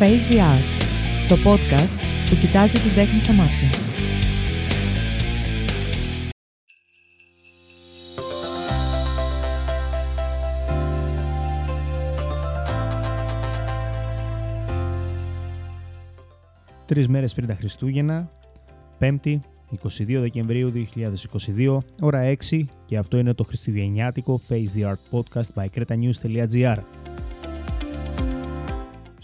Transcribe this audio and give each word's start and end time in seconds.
Face 0.00 0.32
the 0.32 0.38
Art, 0.38 0.82
το 1.28 1.36
podcast 1.44 1.98
που 2.30 2.36
κοιτάζει 2.40 2.78
την 2.78 2.94
τέχνη 2.94 3.20
στα 3.20 3.32
μάτια. 3.32 3.68
Τρεις 16.86 17.08
μέρες 17.08 17.34
πριν 17.34 17.46
τα 17.46 17.54
Χριστούγεννα, 17.54 18.30
5η, 18.98 19.40
22 19.70 20.20
Δεκεμβρίου 20.20 20.72
2022, 21.56 21.78
ώρα 22.00 22.34
6 22.50 22.64
και 22.86 22.96
αυτό 22.96 23.18
είναι 23.18 23.34
το 23.34 23.44
χριστουγεννιάτικο 23.44 24.40
Face 24.48 24.80
the 24.80 24.92
Art 24.92 25.18
Podcast 25.18 25.62
by 25.62 25.66
cretanews.gr. 25.74 26.99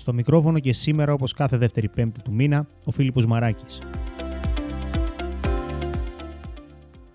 Στο 0.07 0.15
μικρόφωνο 0.15 0.59
και 0.59 0.73
σήμερα 0.73 1.13
όπως 1.13 1.33
κάθε 1.33 1.57
δεύτερη 1.57 1.89
πέμπτη 1.89 2.23
του 2.23 2.33
μήνα, 2.33 2.67
ο 2.85 2.91
Φίλιππος 2.91 3.27
Μαράκης. 3.27 3.79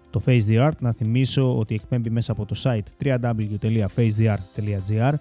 Το 0.09 0.21
Face 0.25 0.41
the 0.49 0.67
Art 0.67 0.77
να 0.79 0.93
θυμίσω 0.93 1.57
ότι 1.57 1.75
εκπέμπει 1.75 2.09
μέσα 2.09 2.31
από 2.31 2.45
το 2.45 2.55
site 2.63 2.83
www.facetheart.gr 3.03 5.13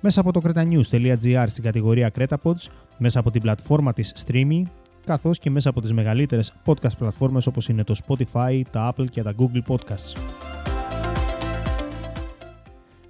μέσα 0.00 0.20
από 0.20 0.32
το 0.32 0.40
cretanews.gr 0.44 1.44
στην 1.46 1.64
κατηγορία 1.64 2.10
Cretapods, 2.18 2.68
μέσα 2.98 3.18
από 3.18 3.30
την 3.30 3.42
πλατφόρμα 3.42 3.92
της 3.92 4.26
Streamy 4.26 4.62
καθώς 5.04 5.38
και 5.38 5.50
μέσα 5.50 5.68
από 5.68 5.80
τις 5.80 5.92
μεγαλύτερες 5.92 6.52
podcast 6.64 6.96
πλατφόρμες 6.98 7.46
όπως 7.46 7.68
είναι 7.68 7.84
το 7.84 7.94
Spotify, 8.06 8.62
τα 8.70 8.94
Apple 8.94 9.06
και 9.10 9.22
τα 9.22 9.34
Google 9.38 9.62
Podcasts. 9.66 10.12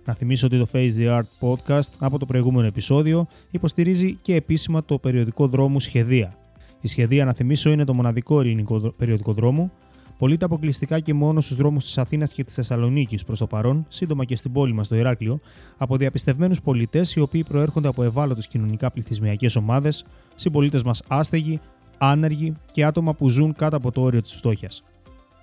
Να 0.08 0.14
θυμίσω 0.14 0.46
ότι 0.46 0.58
το 0.58 0.66
Face 0.72 0.90
the 0.98 1.18
Art 1.18 1.48
podcast 1.48 1.88
από 1.98 2.18
το 2.18 2.26
προηγούμενο 2.26 2.66
επεισόδιο 2.66 3.26
υποστηρίζει 3.50 4.14
και 4.22 4.34
επίσημα 4.34 4.84
το 4.84 4.98
περιοδικό 4.98 5.46
δρόμου 5.46 5.80
Σχεδία. 5.80 6.34
Η 6.80 6.88
Σχεδία, 6.88 7.24
να 7.24 7.32
θυμίσω, 7.32 7.70
είναι 7.70 7.84
το 7.84 7.95
μοναδικό 7.95 8.40
ελληνικό 8.40 8.92
περιοδικό 8.96 9.32
δρόμο. 9.32 9.70
Πωλείται 10.18 10.45
αποκλειστικά 10.45 11.00
και 11.00 11.15
μόνο 11.15 11.40
στους 11.40 11.56
δρόμους 11.56 11.84
της 11.84 11.98
Αθήνας 11.98 12.32
και 12.32 12.45
της 12.45 12.54
Θεσσαλονίκης 12.54 13.24
προς 13.24 13.38
το 13.38 13.46
παρόν, 13.46 13.87
σύντομα 13.88 14.24
και 14.24 14.37
στην 14.37 14.52
πόλη 14.52 14.73
μας, 14.73 14.88
το 14.88 14.96
Ηράκλειο, 14.96 15.38
από 15.76 15.96
διαπιστευμένους 15.96 16.60
πολιτές 16.62 17.15
οι 17.15 17.20
οποίοι 17.20 17.45
προέρχονται 17.45 17.88
από 17.88 18.02
ευάλωτες 18.02 18.46
κοινωνικά 18.46 18.90
πληθυσμιακές 18.90 19.56
ομάδες, 19.56 20.04
συμπολίτες 20.34 20.82
μας 20.82 21.02
άστεγοι, 21.09 21.60
άνεργοι 21.98 22.54
και 22.72 22.84
άτομα 22.84 23.15
που 23.15 23.28
ζουν 23.28 23.54
κάτω 23.54 23.76
από 23.76 23.93
το 23.93 24.00
όριο 24.00 24.20
της 24.20 24.34
φτώχειας. 24.34 24.82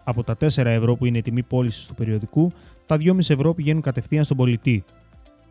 Από 0.08 0.24
τα 0.24 0.36
4 0.36 0.70
ευρώ 0.70 0.96
που 0.96 1.06
είναι 1.06 1.18
η 1.18 1.22
τιμή 1.22 1.44
πώλησης 1.44 1.86
του 1.86 1.96
περιοδικού, 1.96 2.52
τα 2.86 2.98
2,5 3.00 3.18
ευρώ 3.18 3.54
πηγαίνουν 3.54 3.82
κατευθείαν 3.82 4.24
στον 4.24 4.38
πολιτή. 4.38 4.84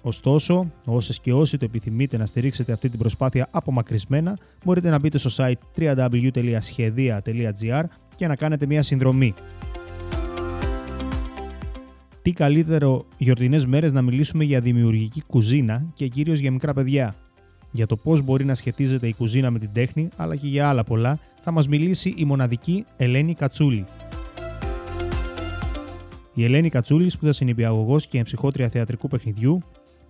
Ωστόσο, 0.03 0.73
όσες 0.85 1.21
και 1.21 1.33
όσοι 1.33 1.59
το 1.59 1.65
επιθυμείτε 1.65 2.17
να 2.17 2.27
στηρίξετε 2.27 2.73
αυτή 2.73 2.89
την 2.89 2.99
προσπάθεια 2.99 3.49
απομακρυσμένα, 3.51 4.39
μπορείτε 4.65 4.91
να 4.91 4.99
μπείτε 4.99 5.19
στο 5.19 5.31
site 5.37 5.59
www.schedia.gr 5.79 7.15
και 8.17 8.27
να 8.27 8.37
κάνετε 8.37 8.67
μια 8.67 8.83
συνδρομή. 8.83 9.35
Τι 12.23 12.33
καλύτερο 12.33 13.05
γιορτινές 13.17 13.67
μέρες 13.67 13.93
να 13.93 14.03
μιλήσουμε 14.03 14.45
για 14.45 14.61
δημιουργική 14.61 15.23
κουζίνα 15.27 15.87
και 15.95 16.09
κυρίως 16.09 16.39
για 16.39 16.51
μικρά 16.51 16.73
παιδιά. 16.75 17.15
Για 17.71 17.87
το 17.87 17.97
πώς 17.97 18.23
μπορεί 18.23 18.45
να 18.45 18.55
σχετίζεται 18.55 19.07
η 19.07 19.15
κουζίνα 19.15 19.51
με 19.51 19.59
την 19.59 19.71
τέχνη, 19.73 20.09
αλλά 20.17 20.37
και 20.37 20.47
για 20.47 20.69
άλλα 20.69 20.85
πολλά, 20.85 21.19
θα 21.41 21.51
μας 21.51 21.69
μιλήσει 21.69 22.15
η 22.17 22.25
μοναδική 22.25 22.85
Ελένη 22.97 23.35
Κατσούλη. 23.35 23.87
Η 26.35 26.45
Ελένη 26.45 26.69
Κατσούλη 26.69 27.09
σπούδασε 27.09 27.45
νηπιαγωγό 27.45 27.99
και 28.09 28.19
εμψυχότρια 28.19 28.69
θεατρικού 28.69 29.09
παιχνιδιού. 29.09 29.63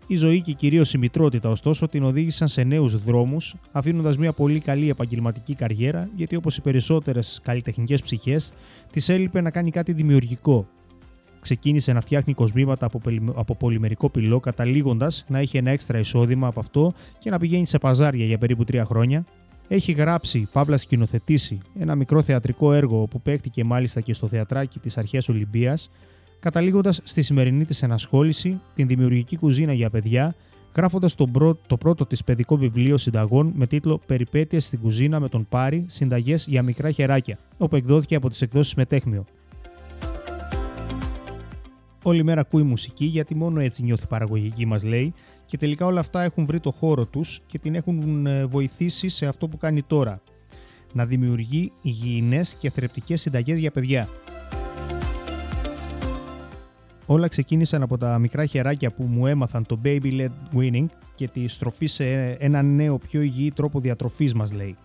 Η 0.07 0.17
ζωή 0.17 0.41
και 0.41 0.53
κυρίως 0.53 0.95
η 0.95 0.99
μητρότητα, 0.99 1.49
ωστόσο, 1.49 1.89
την 1.89 2.05
οδήγησαν 2.05 2.49
σε 2.49 2.63
νέους 2.63 3.05
δρόμους, 3.05 3.55
αφήνοντας 3.73 4.17
μια 4.17 4.33
πολύ 4.33 4.61
καλή 4.61 4.89
επαγγελματική 4.89 5.55
καριέρα, 5.55 6.09
γιατί 6.17 6.37
όπως 6.37 6.57
οι 6.57 6.61
περισσότερες 6.61 7.41
καλλιτεχνικές 7.43 8.03
ψυχές, 8.03 8.53
της 8.93 9.09
έλειπε 9.09 9.41
να 9.41 9.51
κάνει 9.51 9.71
κάτι 9.71 9.93
δημιουργικό. 9.93 10.67
Ξεκίνησε 11.41 11.93
να 11.93 12.01
φτιάχνει 12.01 12.35
κοσμήματα 12.35 12.87
από, 12.87 13.01
από 13.35 13.55
πολυμερικό 13.55 14.11
πυλό, 14.11 14.41
καταλήγοντας 14.41 15.25
να 15.29 15.39
έχει 15.39 15.57
ένα 15.57 15.71
έξτρα 15.71 15.99
εισόδημα 15.99 16.47
από 16.47 16.61
αυτό 16.61 16.95
και 17.19 17.31
να 17.31 17.39
πηγαίνει 17.39 17.67
σε 17.67 17.79
παζάρια 17.79 18.25
για 18.25 18.39
περίπου 18.39 18.65
τρία 18.65 18.85
χρόνια. 18.85 19.25
Έχει 19.69 19.93
γράψει, 19.93 20.49
παύλα 20.53 20.77
σκηνοθετήσει, 20.77 21.61
ένα 21.79 21.95
μικρό 21.95 22.23
θεατρικό 22.23 22.73
έργο 22.73 23.07
που 23.07 23.21
παίχτηκε 23.21 23.65
μάλιστα 23.65 24.01
και 24.01 24.13
στο 24.13 24.29
θεατράκι 24.29 24.79
της 24.79 24.99
Αρχαίας 24.99 25.29
Ολυμπίας, 25.29 25.91
καταλήγοντας 26.45 27.01
στη 27.05 27.23
σημερινή 27.23 27.65
της 27.65 27.83
ενασχόληση, 27.83 28.61
την 28.75 28.87
δημιουργική 28.87 29.37
κουζίνα 29.37 29.73
για 29.73 29.91
παιδιά, 29.91 30.35
γράφοντας 30.77 31.15
το, 31.15 31.57
το 31.67 31.77
πρώτο 31.77 32.07
της 32.07 32.25
παιδικό 32.25 32.57
βιβλίο 32.57 32.97
συνταγών 32.97 33.53
με 33.55 33.67
τίτλο 33.67 34.01
Περιπέτειες 34.07 34.65
στην 34.65 34.81
κουζίνα 34.81 35.21
με 35.21 35.29
τον 35.29 35.47
Πάρη, 35.49 35.85
συνταγές 35.89 36.47
για 36.47 36.63
μικρά 36.63 36.91
χεράκια, 36.91 37.39
όπου 37.57 37.77
εκδόθηκε 37.77 38.15
από 38.15 38.29
τις 38.29 38.43
εκδόσεις 38.43 38.75
Μετέχμιο. 38.75 39.25
Όλη 42.03 42.25
μέρα 42.25 42.41
ακούει 42.41 42.63
μουσική 42.63 43.05
γιατί 43.05 43.35
μόνο 43.35 43.61
έτσι 43.61 43.83
νιώθει 43.83 44.07
παραγωγική 44.07 44.67
μας 44.67 44.85
λέει 44.85 45.15
και 45.47 45.57
τελικά 45.57 45.87
όλα 45.87 46.01
αυτά 46.01 46.23
έχουν 46.23 46.47
βρει 46.47 46.61
το 46.61 46.71
χώρο 46.71 47.05
τους 47.05 47.41
και 47.47 47.59
την 47.59 47.75
έχουν 47.75 48.27
ε, 48.27 48.45
βοηθήσει 48.45 49.09
σε 49.09 49.27
αυτό 49.27 49.49
που 49.49 49.57
κάνει 49.57 49.83
τώρα. 49.83 50.23
Να 50.93 51.07
δημιουργεί 51.07 51.73
υγιεινές 51.83 52.55
και 52.55 52.71
θρεπτικές 52.71 53.21
συνταγές 53.21 53.59
για 53.59 53.71
παιδιά. 53.71 54.09
Όλα 57.07 57.29
ξεκίνησαν 57.29 57.83
από 57.83 57.99
τα 57.99 58.19
μικρά 58.19 58.47
χεράκια 58.47 58.91
που 58.91 59.05
μου 59.05 59.27
έμαθαν 59.27 59.67
το 59.67 59.81
Baby 59.85 60.21
Led 60.21 60.31
Winning 60.57 60.87
και 61.15 61.29
τη 61.29 61.49
στροφή 61.49 61.87
σε 61.87 62.31
ένα 62.31 62.63
νέο 62.63 62.99
πιο 62.99 63.21
υγιή 63.21 63.53
τρόπο 63.53 63.81
διατροφής 63.81 64.35
μας 64.35 64.53
λέει. 64.53 64.77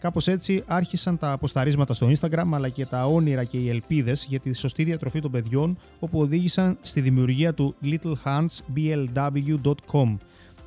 Κάπως 0.00 0.28
έτσι 0.28 0.62
άρχισαν 0.66 1.18
τα 1.18 1.32
αποσταρίσματα 1.32 1.94
στο 1.94 2.10
Instagram 2.10 2.48
αλλά 2.52 2.68
και 2.68 2.86
τα 2.86 3.06
όνειρα 3.06 3.44
και 3.44 3.58
οι 3.58 3.68
ελπίδες 3.68 4.26
για 4.28 4.40
τη 4.40 4.52
σωστή 4.52 4.84
διατροφή 4.84 5.20
των 5.20 5.30
παιδιών 5.30 5.78
όπου 5.98 6.20
οδήγησαν 6.20 6.78
στη 6.80 7.00
δημιουργία 7.00 7.54
του 7.54 7.74
littlehandsblw.com 7.84 10.16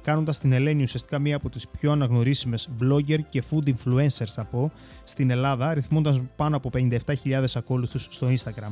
κάνοντας 0.02 0.40
την 0.40 0.52
Ελένη 0.52 0.84
ουσιαστικά 0.84 1.20
μία 1.20 1.36
από 1.36 1.50
τις 1.50 1.68
πιο 1.68 1.92
αναγνωρίσιμες 1.92 2.70
blogger 2.82 3.20
και 3.30 3.44
food 3.50 3.68
influencers 3.68 4.28
θα 4.28 4.44
πω 4.44 4.72
στην 5.04 5.30
Ελλάδα 5.30 5.74
ρυθμώντας 5.74 6.22
πάνω 6.36 6.56
από 6.56 6.70
57.000 6.74 7.44
ακόλουθους 7.54 8.08
στο 8.12 8.28
Instagram. 8.28 8.72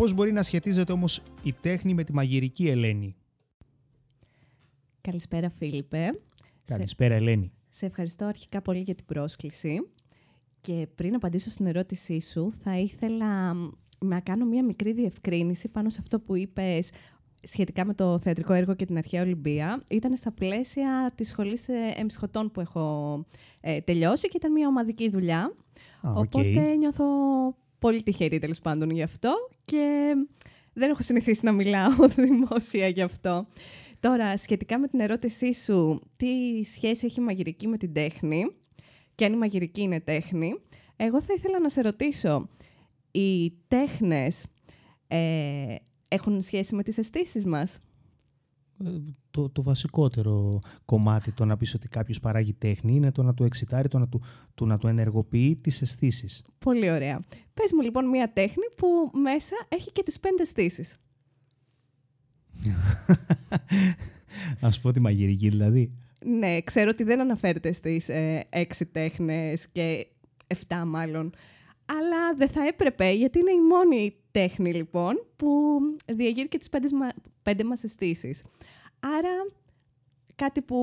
Πώς 0.00 0.12
μπορεί 0.14 0.32
να 0.32 0.42
σχετίζεται 0.42 0.92
όμως 0.92 1.22
η 1.42 1.52
τέχνη 1.52 1.94
με 1.94 2.04
τη 2.04 2.12
μαγειρική 2.12 2.68
Ελένη; 2.68 3.16
Καλησπέρα 5.00 5.50
Φίλιππε. 5.50 6.20
Καλησπέρα 6.64 7.14
Ελένη. 7.14 7.52
Σε 7.70 7.86
ευχαριστώ 7.86 8.24
αρχικά 8.24 8.62
πολύ 8.62 8.80
για 8.80 8.94
την 8.94 9.04
πρόσκληση. 9.04 9.88
Και 10.60 10.86
πριν 10.94 11.14
απαντήσω 11.14 11.50
στην 11.50 11.66
ερώτησή 11.66 12.20
σου, 12.20 12.52
θα 12.62 12.78
ήθελα 12.78 13.52
να 13.98 14.20
κάνω 14.20 14.44
μία 14.44 14.64
μικρή 14.64 14.92
διευκρίνηση 14.92 15.68
πάνω 15.68 15.88
σε 15.88 15.98
αυτό 16.00 16.20
που 16.20 16.36
είπες 16.36 16.90
σχετικά 17.42 17.84
με 17.84 17.94
το 17.94 18.18
θεατρικό 18.18 18.52
έργο 18.52 18.74
και 18.74 18.86
την 18.86 18.96
Αρχαία 18.96 19.22
Ολυμπία. 19.22 19.82
Ήταν 19.90 20.16
στα 20.16 20.32
πλαίσια 20.32 21.12
της 21.14 21.28
σχολής 21.28 21.64
εμψυχωτών 21.96 22.50
που 22.50 22.60
έχω 22.60 23.24
ε, 23.60 23.80
τελειώσει 23.80 24.28
και 24.28 24.36
ήταν 24.36 24.52
μια 24.52 24.68
ομαδική 24.68 25.10
δουλειά. 25.10 25.54
Οπότε 26.02 26.74
νιώθω 26.76 27.04
πολύ 27.80 28.02
τυχερή 28.02 28.38
τέλος 28.38 28.58
πάντων 28.58 28.90
γι' 28.90 29.02
αυτό 29.02 29.34
και 29.62 30.14
δεν 30.72 30.90
έχω 30.90 31.02
συνηθίσει 31.02 31.40
να 31.44 31.52
μιλάω 31.52 32.08
δημόσια 32.16 32.88
γι' 32.88 33.02
αυτό. 33.02 33.44
Τώρα, 34.00 34.36
σχετικά 34.36 34.78
με 34.78 34.88
την 34.88 35.00
ερώτησή 35.00 35.54
σου, 35.54 36.00
τι 36.16 36.64
σχέση 36.64 37.06
έχει 37.06 37.20
η 37.20 37.24
μαγειρική 37.24 37.66
με 37.66 37.76
την 37.76 37.92
τέχνη 37.92 38.44
και 39.14 39.24
αν 39.24 39.32
η 39.32 39.36
μαγειρική 39.36 39.80
είναι 39.80 40.00
τέχνη, 40.00 40.54
εγώ 40.96 41.22
θα 41.22 41.32
ήθελα 41.36 41.58
να 41.58 41.68
σε 41.68 41.80
ρωτήσω, 41.80 42.48
οι 43.10 43.50
τέχνες 43.68 44.46
ε, 45.08 45.74
έχουν 46.08 46.42
σχέση 46.42 46.74
με 46.74 46.82
τις 46.82 46.98
αισθήσεις 46.98 47.44
μας; 47.44 47.78
Ε, 48.84 48.90
το, 49.30 49.48
το 49.48 49.62
βασικότερο 49.62 50.60
κομμάτι 50.84 51.32
το 51.32 51.44
να 51.44 51.56
πεις 51.56 51.74
ότι 51.74 51.88
κάποιος 51.88 52.20
παράγει 52.20 52.52
τέχνη 52.52 52.94
είναι 52.94 53.12
το 53.12 53.22
να 53.22 53.34
του 53.34 53.44
εξητάρει, 53.44 53.88
το 53.88 53.98
να 53.98 54.08
του, 54.08 54.22
το 54.54 54.64
να 54.64 54.78
του 54.78 54.86
ενεργοποιεί 54.86 55.56
τις 55.56 55.82
αισθήσεις. 55.82 56.44
Πολύ 56.58 56.90
ωραία. 56.90 57.20
Πες 57.54 57.72
μου 57.72 57.82
λοιπόν 57.82 58.08
μια 58.08 58.32
τέχνη 58.32 58.64
που 58.76 59.18
μέσα 59.18 59.54
έχει 59.68 59.92
και 59.92 60.02
τις 60.02 60.20
πέντε 60.20 60.42
αισθήσεις. 60.42 60.98
Ας 64.60 64.80
πω 64.80 64.92
τη 64.92 65.00
μαγειρική 65.00 65.48
δηλαδή. 65.48 65.92
Ναι, 66.24 66.60
ξέρω 66.60 66.90
ότι 66.90 67.02
δεν 67.02 67.20
αναφέρεται 67.20 67.72
στις 67.72 68.08
ε, 68.08 68.46
έξι 68.50 68.86
τέχνες 68.86 69.68
και 69.68 70.06
εφτά 70.46 70.84
μάλλον. 70.84 71.32
Αλλά 71.84 72.34
δεν 72.36 72.48
θα 72.48 72.66
έπρεπε, 72.66 73.10
γιατί 73.10 73.38
είναι 73.38 73.50
η 73.50 73.60
μόνη 73.60 74.14
τέχνη 74.30 74.74
λοιπόν 74.74 75.26
που 75.36 75.78
διαγείρει 76.06 76.48
και 76.48 76.58
τις 76.58 76.68
πέντε, 76.68 76.88
πέντε 77.42 77.64
μας 77.64 77.84
αισθήσεις. 77.84 78.42
Άρα 79.00 79.30
κάτι 80.34 80.62
που 80.62 80.78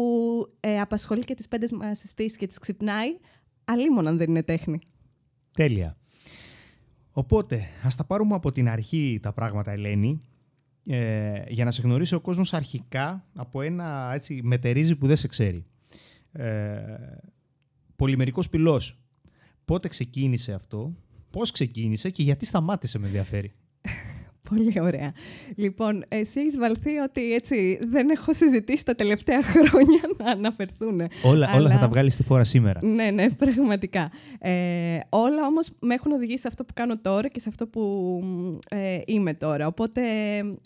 ε, 0.59 0.79
απασχολεί 0.79 1.23
και 1.23 1.35
τις 1.35 1.47
πέντε 1.47 1.67
μας 1.75 2.03
αισθήσεις 2.03 2.37
και 2.37 2.47
τις 2.47 2.59
ξυπνάει, 2.59 3.17
αλλήμον 3.65 4.07
αν 4.07 4.17
δεν 4.17 4.29
είναι 4.29 4.43
τέχνη. 4.43 4.79
Τέλεια. 5.51 5.97
Οπότε, 7.11 7.61
ας 7.83 7.95
τα 7.95 8.05
πάρουμε 8.05 8.35
από 8.35 8.51
την 8.51 8.69
αρχή 8.69 9.19
τα 9.21 9.33
πράγματα, 9.33 9.71
Ελένη, 9.71 10.21
ε, 10.85 11.43
για 11.47 11.65
να 11.65 11.71
σε 11.71 11.81
γνωρίσει 11.81 12.15
ο 12.15 12.19
κόσμος 12.19 12.53
αρχικά 12.53 13.25
από 13.33 13.61
ένα 13.61 14.11
έτσι, 14.13 14.39
μετερίζει 14.43 14.95
που 14.95 15.07
δεν 15.07 15.15
σε 15.15 15.27
ξέρει. 15.27 15.65
Ε, 16.31 16.83
πολυμερικός 17.95 18.49
πυλός. 18.49 18.99
Πότε 19.65 19.87
ξεκίνησε 19.87 20.53
αυτό, 20.53 20.95
πώς 21.37 21.51
ξεκίνησε 21.51 22.09
και 22.09 22.23
γιατί 22.23 22.45
σταμάτησε 22.45 22.99
με 22.99 23.05
ενδιαφέρει. 23.05 23.53
Πολύ 24.49 24.79
ωραία. 24.81 25.13
Λοιπόν, 25.55 26.03
εσύ 26.07 26.39
έχεις 26.39 26.57
βαλθεί 26.57 26.97
ότι 26.97 27.33
έτσι 27.33 27.79
δεν 27.81 28.09
έχω 28.09 28.33
συζητήσει 28.33 28.85
τα 28.85 28.95
τελευταία 28.95 29.41
χρόνια 29.53 30.01
να 30.17 30.31
αναφερθούν. 30.31 31.01
Όλα, 31.23 31.55
όλα 31.55 31.69
θα 31.69 31.77
τα 31.77 31.87
βγάλεις 31.87 32.13
στη 32.13 32.23
φόρα 32.23 32.43
σήμερα. 32.43 32.85
Ναι, 32.85 33.09
ναι, 33.11 33.29
πραγματικά. 33.29 34.11
Ε, 34.39 34.99
όλα 35.09 35.45
όμως 35.45 35.69
με 35.79 35.93
έχουν 35.93 36.11
οδηγήσει 36.11 36.41
σε 36.41 36.47
αυτό 36.47 36.63
που 36.63 36.73
κάνω 36.73 36.97
τώρα 36.99 37.27
και 37.27 37.39
σε 37.39 37.49
αυτό 37.49 37.67
που 37.67 37.83
ε, 38.69 38.99
είμαι 39.05 39.33
τώρα. 39.33 39.67
Οπότε 39.67 40.01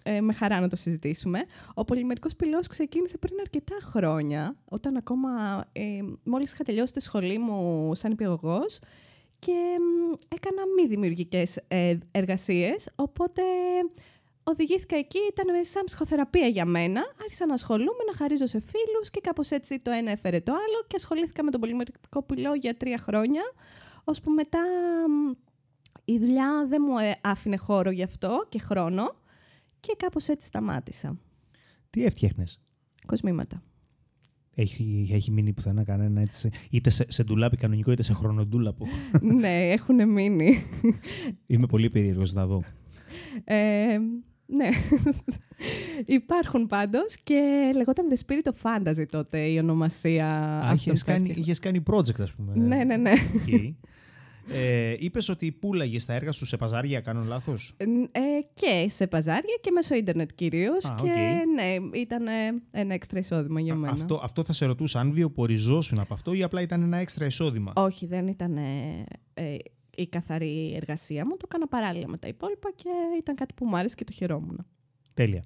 ε, 0.03 0.21
με 0.21 0.33
χαρά 0.33 0.59
να 0.59 0.67
το 0.67 0.75
συζητήσουμε. 0.75 1.39
Ο 1.73 1.85
πολυμερικός 1.85 2.35
πυλός 2.35 2.67
ξεκίνησε 2.67 3.17
πριν 3.17 3.35
αρκετά 3.41 3.75
χρόνια, 3.81 4.55
όταν 4.65 4.95
ακόμα 4.95 5.29
ε, 5.71 5.81
μόλις 6.23 6.51
είχα 6.51 6.63
τελειώσει 6.63 6.93
τη 6.93 7.01
σχολή 7.01 7.37
μου 7.37 7.91
σαν 7.95 8.11
υπηαγωγός 8.11 8.79
και 9.45 9.77
έκανα 10.27 10.61
μη 10.75 10.87
δημιουργικές 10.87 11.59
ε, 11.67 11.97
εργασίες, 12.11 12.89
οπότε 12.95 13.41
οδηγήθηκα 14.43 14.97
εκεί, 14.97 15.19
ήταν 15.31 15.65
σαν 15.65 15.83
ψυχοθεραπεία 15.83 16.47
για 16.47 16.65
μένα. 16.65 17.01
Άρχισα 17.21 17.45
να 17.45 17.53
ασχολούμαι, 17.53 18.03
να 18.11 18.17
χαρίζω 18.17 18.45
σε 18.45 18.59
φίλους 18.59 19.09
και 19.11 19.21
κάπως 19.21 19.49
έτσι 19.49 19.79
το 19.79 19.91
ένα 19.91 20.11
έφερε 20.11 20.41
το 20.41 20.51
άλλο 20.51 20.85
και 20.87 20.95
ασχολήθηκα 20.95 21.43
με 21.43 21.51
τον 21.51 21.59
πολυμερικό 21.59 22.23
πυλό 22.25 22.53
για 22.53 22.77
τρία 22.77 22.97
χρόνια, 22.97 23.41
ώσπου 24.03 24.31
μετά 24.31 24.59
η 26.05 26.17
δουλειά 26.17 26.65
δεν 26.67 26.83
μου 26.87 26.97
ε, 26.97 27.15
άφηνε 27.21 27.57
χώρο 27.57 27.91
γι' 27.91 28.03
αυτό 28.03 28.45
και 28.49 28.59
χρόνο 28.59 29.15
και 29.79 29.95
κάπως 29.97 30.27
έτσι 30.27 30.47
σταμάτησα. 30.47 31.17
Τι 31.89 32.05
έφτιαχνες; 32.05 32.59
Κοσμήματα. 33.07 33.63
Έχει, 34.55 35.09
έχει 35.11 35.31
μείνει 35.31 35.53
πουθενά 35.53 35.83
κανένα, 35.83 36.21
έτσι, 36.21 36.49
είτε 36.69 36.89
σε, 36.89 37.05
σε 37.07 37.23
ντουλάπι 37.23 37.57
κανονικό 37.57 37.91
είτε 37.91 38.03
σε 38.03 38.13
χρονοτούλαπο. 38.13 38.87
ναι, 39.39 39.71
έχουν 39.71 40.09
μείνει. 40.09 40.63
Είμαι 41.45 41.65
πολύ 41.65 41.89
περίεργος 41.89 42.33
να 42.33 42.45
δω. 42.45 42.63
Ε, 43.43 43.97
ναι. 44.45 44.69
Υπάρχουν 46.05 46.67
πάντως 46.67 47.17
και 47.23 47.71
λεγόταν 47.75 48.05
The 48.09 48.17
Spirit 48.25 48.51
of 48.51 48.55
Fantasy 48.61 49.05
τότε 49.09 49.39
η 49.39 49.57
ονομασία. 49.57 50.27
Α, 50.59 50.73
είχες 50.73 51.03
κάνει, 51.03 51.33
είχες 51.37 51.59
κάνει 51.59 51.83
project, 51.91 52.21
ας 52.21 52.31
πούμε. 52.31 52.53
Ναι, 52.55 52.83
ναι, 52.83 52.97
ναι. 52.97 53.13
Okay. 53.47 53.73
Ε, 54.49 54.95
Είπες 54.99 55.29
ότι 55.29 55.51
πουλάγες 55.51 56.05
τα 56.05 56.13
έργα 56.13 56.31
σου 56.31 56.45
σε 56.45 56.57
παζάρια, 56.57 56.99
κάνω 56.99 57.23
λάθος; 57.23 57.73
Ε, 58.11 58.19
και 58.53 58.89
σε 58.89 59.07
παζάρια 59.07 59.57
και 59.61 59.71
μέσω 59.71 59.95
ίντερνετ 59.95 60.29
κυρίως. 60.35 60.83
Και 61.01 61.09
ναι, 61.55 61.99
ήταν 61.99 62.23
ένα 62.71 62.93
έξτρα 62.93 63.19
εισόδημα 63.19 63.59
για 63.59 63.75
μένα. 63.75 63.93
Αυτό, 63.93 64.19
αυτό 64.23 64.43
θα 64.43 64.53
σε 64.53 64.65
ρωτούσα, 64.65 64.99
αν 64.99 65.11
βιοποριζόσουν 65.11 65.99
από 65.99 66.13
αυτό 66.13 66.33
ή 66.33 66.43
απλά 66.43 66.61
ήταν 66.61 66.81
ένα 66.81 66.97
έξτρα 66.97 67.25
εισόδημα; 67.25 67.73
Όχι, 67.75 68.05
δεν 68.05 68.27
ήταν 68.27 68.57
ε, 69.33 69.57
η 69.95 70.07
καθαρή 70.07 70.73
εργασία 70.75 71.25
μου. 71.25 71.31
Το 71.31 71.43
έκανα 71.45 71.67
παράλληλα 71.67 72.07
με 72.07 72.17
τα 72.17 72.27
υπόλοιπα 72.27 72.71
και 72.75 72.89
ήταν 73.19 73.35
κάτι 73.35 73.53
που 73.53 73.65
μου 73.65 73.77
άρεσε 73.77 73.95
και 73.95 74.03
το 74.03 74.11
χαιρόμουν. 74.11 74.65
Τέλεια. 75.13 75.43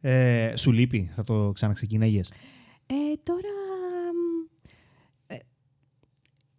Ε, 0.00 0.56
σου 0.56 0.72
λείπει, 0.72 1.10
θα 1.14 1.24
το 1.24 1.50
ξαναξεκίναγες. 1.54 2.32
Ε, 2.86 2.94
τώρα 3.22 3.54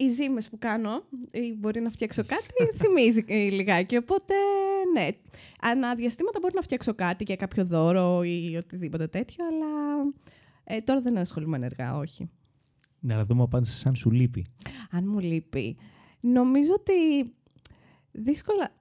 οι 0.03 0.09
ζήμες 0.09 0.49
που 0.49 0.57
κάνω 0.57 1.03
ή 1.31 1.53
μπορεί 1.57 1.79
να 1.79 1.89
φτιάξω 1.89 2.23
κάτι 2.25 2.53
θυμίζει 2.79 3.21
λιγάκι. 3.29 3.97
Οπότε, 3.97 4.33
ναι, 4.93 5.07
ανά 5.61 5.95
διαστήματα 5.95 6.39
μπορεί 6.41 6.53
να 6.55 6.61
φτιάξω 6.61 6.93
κάτι 6.93 7.23
για 7.23 7.35
κάποιο 7.35 7.65
δώρο 7.65 8.23
ή 8.23 8.55
οτιδήποτε 8.55 9.07
τέτοιο, 9.07 9.45
αλλά 9.45 9.67
ε, 10.63 10.81
τώρα 10.81 11.01
δεν 11.01 11.17
ασχολούμαι 11.17 11.55
ενεργά, 11.55 11.97
όχι. 11.97 12.29
Ναι, 12.99 13.13
αλλά 13.13 13.25
δούμε 13.25 13.43
απάντηση 13.43 13.77
σαν 13.77 13.95
σου 13.95 14.11
λείπει. 14.11 14.45
Αν 14.91 15.07
μου 15.07 15.19
λείπει. 15.19 15.77
Νομίζω 16.19 16.73
ότι 16.73 16.93
δύσκολα 18.11 18.71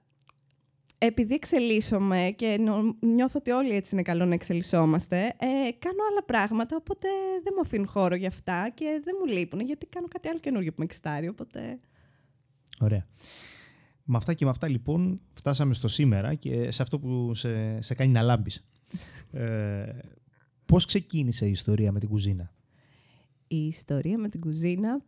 επειδή 1.03 1.33
εξελίσσομαι 1.33 2.33
και 2.35 2.59
νιώθω 2.99 3.39
ότι 3.39 3.51
όλοι 3.51 3.71
έτσι 3.75 3.89
είναι 3.93 4.01
καλό 4.01 4.25
να 4.25 4.33
εξελισσόμαστε, 4.33 5.17
ε, 5.17 5.71
κάνω 5.79 6.01
άλλα 6.11 6.23
πράγματα, 6.25 6.75
οπότε 6.75 7.07
δεν 7.43 7.53
μου 7.55 7.61
αφήνουν 7.61 7.87
χώρο 7.87 8.15
για 8.15 8.27
αυτά 8.27 8.71
και 8.73 9.01
δεν 9.03 9.15
μου 9.19 9.25
λείπουν, 9.33 9.59
γιατί 9.59 9.85
κάνω 9.85 10.07
κάτι 10.07 10.27
άλλο 10.27 10.39
καινούργιο 10.39 10.71
που 10.71 10.77
με 10.79 10.85
εξτάρει, 10.85 11.27
οπότε... 11.27 11.79
Ωραία. 12.79 13.07
Με 14.03 14.17
αυτά 14.17 14.33
και 14.33 14.45
με 14.45 14.51
αυτά 14.51 14.67
λοιπόν 14.67 15.21
φτάσαμε 15.33 15.73
στο 15.73 15.87
σήμερα 15.87 16.33
και 16.33 16.71
σε 16.71 16.81
αυτό 16.81 16.99
που 16.99 17.33
σε, 17.35 17.81
σε 17.81 17.93
κάνει 17.93 18.11
να 18.11 18.21
λάμπεις. 18.21 18.63
Ε, 19.33 19.99
πώς 20.65 20.85
ξεκίνησε 20.85 21.45
η 21.45 21.51
ιστορία 21.51 21.91
με 21.91 21.99
την 21.99 22.09
κουζίνα; 22.09 22.53
Η 23.47 23.65
ιστορία 23.67 24.17
με 24.17 24.29
την 24.29 24.39
κουζίνα 24.39 25.01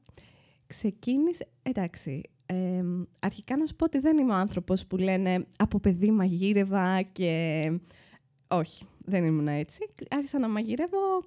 ξεκίνησε... 0.68 1.48
Εντάξει, 1.62 2.22
ε, 2.54 2.84
αρχικά 3.22 3.58
να 3.58 3.66
σου 3.66 3.76
πω 3.76 3.86
ότι 3.86 4.00
δεν 4.00 4.18
είμαι 4.18 4.34
ο 4.34 4.36
άνθρωπος 4.36 4.86
που 4.86 4.98
λένε 4.98 5.46
από 5.58 5.80
παιδί 5.80 6.12
μαγείρευα 6.12 7.02
και... 7.02 7.72
Όχι, 8.48 8.86
δεν 8.98 9.24
ήμουν 9.24 9.48
έτσι. 9.48 9.80
Άρχισα 10.10 10.40
να 10.40 10.48
μαγειρεύω 10.48 11.24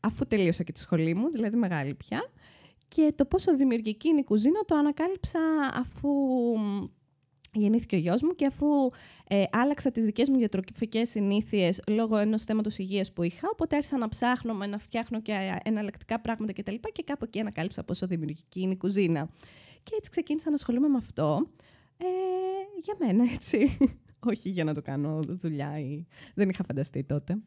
αφού 0.00 0.26
τελείωσα 0.26 0.62
και 0.62 0.72
τη 0.72 0.78
σχολή 0.78 1.14
μου, 1.14 1.30
δηλαδή 1.30 1.56
μεγάλη 1.56 1.94
πια. 1.94 2.30
Και 2.88 3.12
το 3.14 3.24
πόσο 3.24 3.56
δημιουργική 3.56 4.08
είναι 4.08 4.20
η 4.20 4.24
κουζίνα 4.24 4.60
το 4.66 4.74
ανακάλυψα 4.74 5.40
αφού 5.72 6.08
γεννήθηκε 7.52 7.96
ο 7.96 7.98
γιος 7.98 8.22
μου 8.22 8.34
και 8.34 8.46
αφού 8.46 8.66
ε, 9.28 9.42
άλλαξα 9.52 9.90
τις 9.90 10.04
δικές 10.04 10.28
μου 10.28 10.36
διατροφικές 10.36 11.08
συνήθειες 11.08 11.80
λόγω 11.88 12.16
ενός 12.16 12.42
θέματος 12.42 12.78
υγείας 12.78 13.12
που 13.12 13.22
είχα, 13.22 13.48
οπότε 13.52 13.76
άρχισα 13.76 13.98
να 13.98 14.08
ψάχνω, 14.08 14.54
να 14.54 14.78
φτιάχνω 14.78 15.20
και 15.20 15.60
εναλλακτικά 15.62 16.20
πράγματα 16.20 16.52
κτλ. 16.52 16.74
Και, 16.74 16.90
και 16.92 17.02
κάπου 17.02 17.24
εκεί 17.24 17.40
ανακάλυψα 17.40 17.84
πόσο 17.84 18.06
δημιουργική 18.06 18.60
είναι 18.60 18.72
η 18.72 18.76
κουζίνα. 18.76 19.28
Και 19.86 19.94
έτσι 19.96 20.10
ξεκίνησα 20.10 20.48
να 20.48 20.54
ασχολούμαι 20.54 20.88
με 20.88 20.96
αυτό. 20.96 21.46
Ε, 21.96 22.06
για 22.82 22.94
μένα, 22.98 23.32
έτσι. 23.32 23.78
Όχι 24.30 24.48
για 24.48 24.64
να 24.64 24.74
το 24.74 24.82
κάνω 24.82 25.20
δουλειά 25.22 25.78
ή... 25.78 26.06
Δεν 26.34 26.48
είχα 26.48 26.64
φανταστεί 26.64 27.04
τότε. 27.04 27.38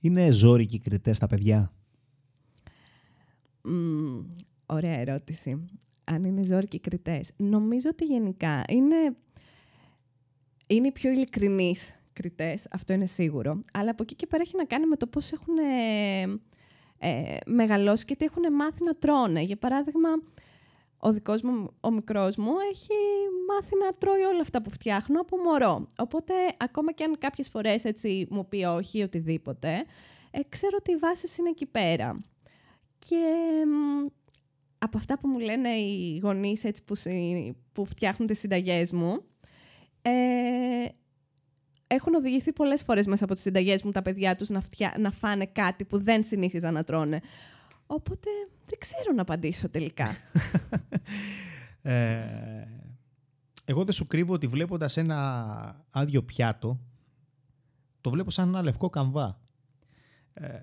Είναι 0.00 0.30
ζόρικοι 0.30 0.78
κριτές 0.78 1.18
τα 1.18 1.26
παιδιά; 1.26 1.72
Mm, 3.68 4.24
ωραία 4.66 4.98
ερώτηση. 4.98 5.68
Αν 6.04 6.24
είναι 6.24 6.42
ζόρικοι 6.42 6.80
κριτές. 6.80 7.32
Νομίζω 7.36 7.88
ότι 7.92 8.04
γενικά 8.04 8.64
είναι, 8.68 9.16
είναι 10.68 10.86
οι 10.86 10.92
πιο 10.92 11.10
ειλικρινείς 11.10 11.94
κριτές. 12.12 12.66
Αυτό 12.70 12.92
είναι 12.92 13.06
σίγουρο. 13.06 13.60
Αλλά 13.72 13.90
από 13.90 14.02
εκεί 14.02 14.14
και 14.14 14.26
πέρα 14.26 14.42
έχει 14.42 14.56
να 14.56 14.64
κάνει 14.64 14.86
με 14.86 14.96
το 14.96 15.06
πώς 15.06 15.32
έχουν 15.32 15.58
ε, 15.58 16.22
ε 16.98 17.36
μεγαλώσει 17.46 18.04
και 18.04 18.16
τι 18.16 18.24
έχουν 18.24 18.54
μάθει 18.54 18.84
να 18.84 18.92
τρώνε. 18.92 19.40
Για 19.40 19.56
παράδειγμα, 19.56 20.08
ο 20.98 21.12
δικός 21.12 21.42
μου, 21.42 21.70
ο 21.80 21.90
μικρός 21.90 22.36
μου, 22.36 22.52
έχει 22.70 22.94
μάθει 23.48 23.76
να 23.84 23.92
τρώει 23.98 24.22
όλα 24.22 24.40
αυτά 24.40 24.62
που 24.62 24.70
φτιάχνω 24.70 25.20
από 25.20 25.36
μωρό. 25.36 25.86
Οπότε, 25.98 26.34
ακόμα 26.58 26.92
και 26.92 27.04
αν 27.04 27.18
κάποιες 27.18 27.48
φορές 27.48 27.84
έτσι 27.84 28.26
μου 28.30 28.48
πει 28.48 28.64
όχι 28.64 28.98
ή 28.98 29.02
οτιδήποτε, 29.02 29.84
ε, 30.30 30.40
ξέρω 30.48 30.76
ότι 30.78 30.92
οι 30.92 30.96
βάσεις 30.96 31.38
είναι 31.38 31.48
εκεί 31.48 31.66
πέρα. 31.66 32.24
Και 32.98 33.16
από 34.78 34.98
αυτά 34.98 35.18
που 35.18 35.28
μου 35.28 35.38
λένε 35.38 35.68
οι 35.68 36.18
γονείς 36.22 36.64
έτσι, 36.64 36.84
που, 36.84 36.94
που 37.72 37.84
φτιάχνουν 37.84 38.28
τις 38.28 38.38
συνταγές 38.38 38.92
μου, 38.92 39.24
ε, 40.02 40.10
έχουν 41.86 42.14
οδηγηθεί 42.14 42.52
πολλές 42.52 42.82
φορές 42.82 43.06
μέσα 43.06 43.24
από 43.24 43.32
τις 43.32 43.42
συνταγές 43.42 43.82
μου 43.82 43.90
τα 43.90 44.02
παιδιά 44.02 44.36
τους 44.36 44.48
να, 44.48 44.62
να 44.98 45.10
φάνε 45.10 45.46
κάτι 45.46 45.84
που 45.84 45.98
δεν 45.98 46.24
συνήθιζαν 46.24 46.74
να 46.74 46.84
τρώνε. 46.84 47.20
Οπότε 47.86 48.30
δεν 48.66 48.78
ξέρω 48.78 49.12
να 49.14 49.22
απαντήσω 49.22 49.68
τελικά. 49.68 50.08
ε, 51.82 52.66
εγώ 53.64 53.84
δεν 53.84 53.92
σου 53.92 54.06
κρύβω 54.06 54.32
ότι 54.32 54.46
βλέποντας 54.46 54.96
ένα 54.96 55.86
άδειο 55.90 56.22
πιάτο, 56.22 56.80
το 58.00 58.10
βλέπω 58.10 58.30
σαν 58.30 58.48
ένα 58.48 58.62
λευκό 58.62 58.90
καμβά. 58.90 59.40
Ε, 60.32 60.58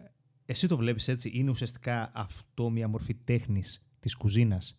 εσύ 0.45 0.67
το 0.67 0.77
βλέπεις 0.77 1.07
έτσι, 1.07 1.31
είναι 1.33 1.49
ουσιαστικά 1.49 2.11
αυτό 2.13 2.69
μια 2.69 2.87
μορφή 2.87 3.15
τέχνης 3.15 3.83
της 3.99 4.15
κουζίνας. 4.15 4.77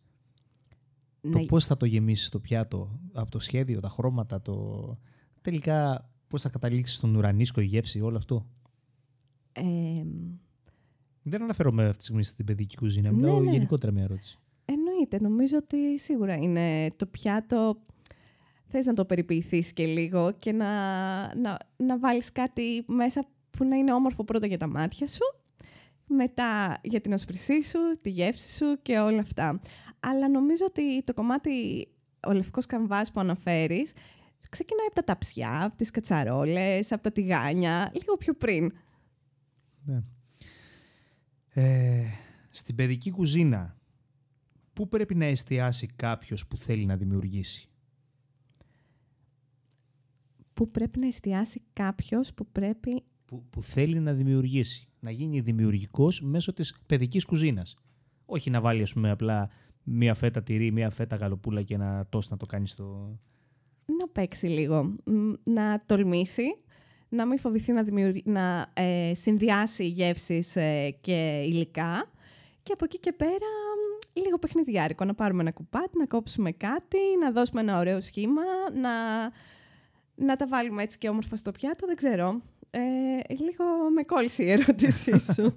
Ναι. 1.20 1.30
Το 1.30 1.38
πώς 1.38 1.66
θα 1.66 1.76
το 1.76 1.86
γεμίσεις 1.86 2.28
το 2.28 2.40
πιάτο, 2.40 3.00
από 3.12 3.30
το 3.30 3.38
σχέδιο, 3.38 3.80
τα 3.80 3.88
χρώματα, 3.88 4.42
το... 4.42 4.98
τελικά 5.42 6.10
πώς 6.28 6.42
θα 6.42 6.48
καταλήξεις 6.48 6.96
στον 6.96 7.14
ουρανίσκο, 7.14 7.60
η 7.60 7.64
γεύση, 7.64 8.00
όλο 8.00 8.16
αυτό. 8.16 8.46
Ε, 9.52 9.62
δεν 11.24 11.42
αναφέρομαι 11.42 11.82
αυτή 11.82 11.96
τη 11.96 12.02
στιγμή 12.02 12.24
στην 12.24 12.44
παιδική 12.44 12.76
κουζίνα. 12.76 13.10
Ναι, 13.10 13.16
Μιλάω 13.16 13.40
ναι. 13.40 13.50
γενικότερα 13.50 13.92
μια 13.92 14.02
ερώτηση. 14.02 14.38
Εννοείται. 14.64 15.18
Νομίζω 15.20 15.56
ότι 15.56 15.98
σίγουρα 15.98 16.34
είναι 16.34 16.90
το 16.96 17.06
πιάτο. 17.06 17.76
Θες 18.66 18.86
να 18.86 18.92
το 18.92 19.04
περιποιηθείς 19.04 19.72
και 19.72 19.86
λίγο 19.86 20.32
και 20.32 20.52
να, 20.52 20.68
να, 21.34 21.58
να 21.76 21.98
βάλεις 21.98 22.32
κάτι 22.32 22.84
μέσα 22.86 23.26
που 23.50 23.64
να 23.64 23.76
είναι 23.76 23.92
όμορφο 23.92 24.24
πρώτα 24.24 24.46
για 24.46 24.58
τα 24.58 24.66
μάτια 24.66 25.06
σου, 25.06 25.34
μετά 26.06 26.80
για 26.82 27.00
την 27.00 27.12
οσπρησή 27.12 27.62
σου, 27.62 27.78
τη 28.02 28.10
γεύση 28.10 28.56
σου 28.56 28.82
και 28.82 28.98
όλα 28.98 29.20
αυτά. 29.20 29.60
Αλλά 30.00 30.28
νομίζω 30.28 30.64
ότι 30.68 31.02
το 31.02 31.14
κομμάτι, 31.14 31.88
ο 32.26 32.32
λευκός 32.32 32.66
καμβάς 32.66 33.10
που 33.10 33.20
αναφέρεις, 33.20 33.92
ξεκινάει 34.48 34.86
από 34.86 34.94
τα 34.94 35.04
ταψιά, 35.04 35.64
από 35.64 35.76
τις 35.76 35.90
κατσαρόλες, 35.90 36.92
από 36.92 37.02
τα 37.02 37.12
τηγάνια, 37.12 37.90
λίγο 37.92 38.16
πιο 38.16 38.34
πριν. 38.34 38.72
Ναι. 39.84 40.02
Ε, 41.54 42.04
Στην 42.50 42.74
παιδική 42.74 43.10
κουζίνα, 43.10 43.76
πού 44.72 44.88
πρέπει 44.88 45.14
να 45.14 45.24
εστιάσει 45.24 45.86
κάποιος 45.86 46.46
που 46.46 46.56
θέλει 46.56 46.84
να 46.84 46.96
δημιουργήσει; 46.96 47.68
Πού 50.54 50.70
πρέπει 50.70 50.98
να 50.98 51.06
εστιάσει 51.06 51.62
κάποιος 51.72 52.34
που 52.34 52.46
πρέπει... 52.46 53.02
Που, 53.24 53.44
που 53.50 53.62
θέλει 53.62 54.00
να 54.00 54.12
δημιουργήσει. 54.12 54.88
Να 55.00 55.10
γίνει 55.10 55.40
δημιουργικός 55.40 56.20
μέσω 56.20 56.52
της 56.52 56.76
παιδικής 56.86 57.24
κουζίνας. 57.24 57.76
Όχι 58.26 58.50
να 58.50 58.60
βάλει, 58.60 58.82
ας 58.82 58.92
πούμε, 58.92 59.10
απλά 59.10 59.50
μία 59.82 60.14
φέτα 60.14 60.42
τυρί, 60.42 60.72
μία 60.72 60.90
φέτα 60.90 61.16
γαλοπούλα 61.16 61.62
και 61.62 61.74
ένα 61.74 62.06
τόστ 62.08 62.30
να 62.30 62.36
το 62.36 62.46
κάνεις 62.46 62.70
στο... 62.70 63.18
Να 63.98 64.08
παίξει 64.08 64.46
λίγο. 64.46 64.82
Μ, 65.04 65.32
Να 65.44 65.82
τολμήσει. 65.86 66.42
Να 67.14 67.26
μην 67.26 67.38
φοβηθεί 67.38 67.72
να, 67.72 67.82
δημιουργ... 67.82 68.18
να 68.24 68.70
ε, 68.74 69.12
συνδυάσει 69.14 69.86
γεύσεις 69.86 70.56
ε, 70.56 70.96
και 71.00 71.42
υλικά. 71.46 72.10
Και 72.62 72.72
από 72.72 72.84
εκεί 72.84 72.98
και 72.98 73.12
πέρα 73.12 73.32
μ, 73.34 74.18
λίγο 74.20 74.38
παιχνιδιάρικο. 74.38 75.04
Να 75.04 75.14
πάρουμε 75.14 75.40
ένα 75.40 75.52
κουπάτι, 75.52 75.98
να 75.98 76.06
κόψουμε 76.06 76.52
κάτι, 76.52 76.98
να 77.20 77.32
δώσουμε 77.32 77.60
ένα 77.60 77.78
ωραίο 77.78 78.00
σχήμα, 78.00 78.42
να, 78.80 78.92
να 80.14 80.36
τα 80.36 80.46
βάλουμε 80.46 80.82
έτσι 80.82 80.98
και 80.98 81.08
όμορφα 81.08 81.36
στο 81.36 81.52
πιάτο. 81.52 81.86
Δεν 81.86 81.96
ξέρω. 81.96 82.42
Ε, 82.70 82.80
λίγο 83.28 83.64
με 83.94 84.02
κόλλησε 84.02 84.42
η 84.42 84.50
ερώτησή 84.50 85.18
σου. 85.34 85.56